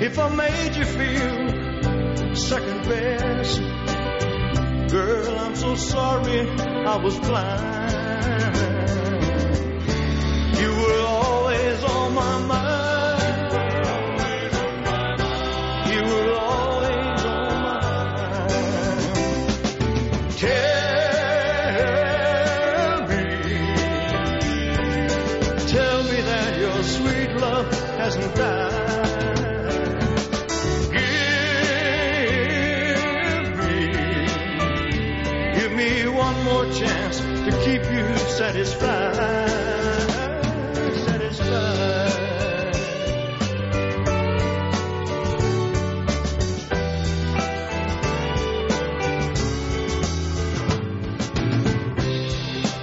[0.00, 3.60] If I made you feel second best,
[4.90, 8.56] girl, I'm so sorry I was blind.
[10.58, 11.01] You were
[38.52, 39.48] satisfied.
[41.06, 42.12] Satisfied.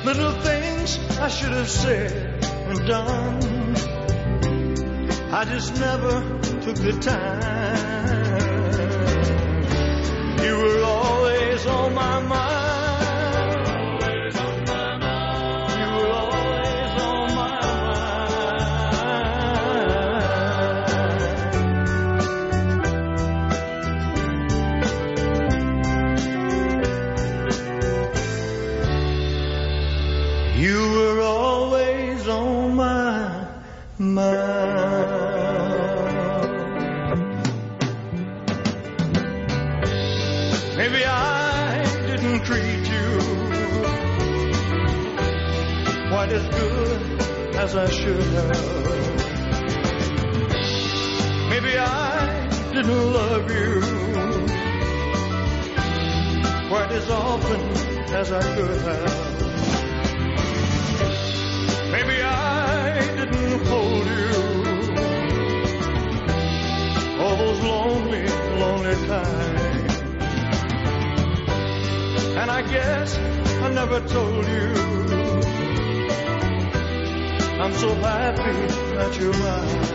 [0.05, 3.75] Little things I should have said and done.
[5.31, 6.21] I just never
[6.63, 7.99] took the time.
[10.43, 12.48] You were always on my mind.
[47.59, 48.85] As I should have.
[51.49, 53.81] Maybe I didn't love you
[56.69, 57.61] quite as often
[58.15, 59.41] as I could have.
[61.91, 64.33] Maybe I didn't hold you
[67.21, 68.25] all those lonely,
[68.63, 69.93] lonely times.
[72.39, 74.98] And I guess I never told you
[77.69, 79.88] I'm so happy that you're mine.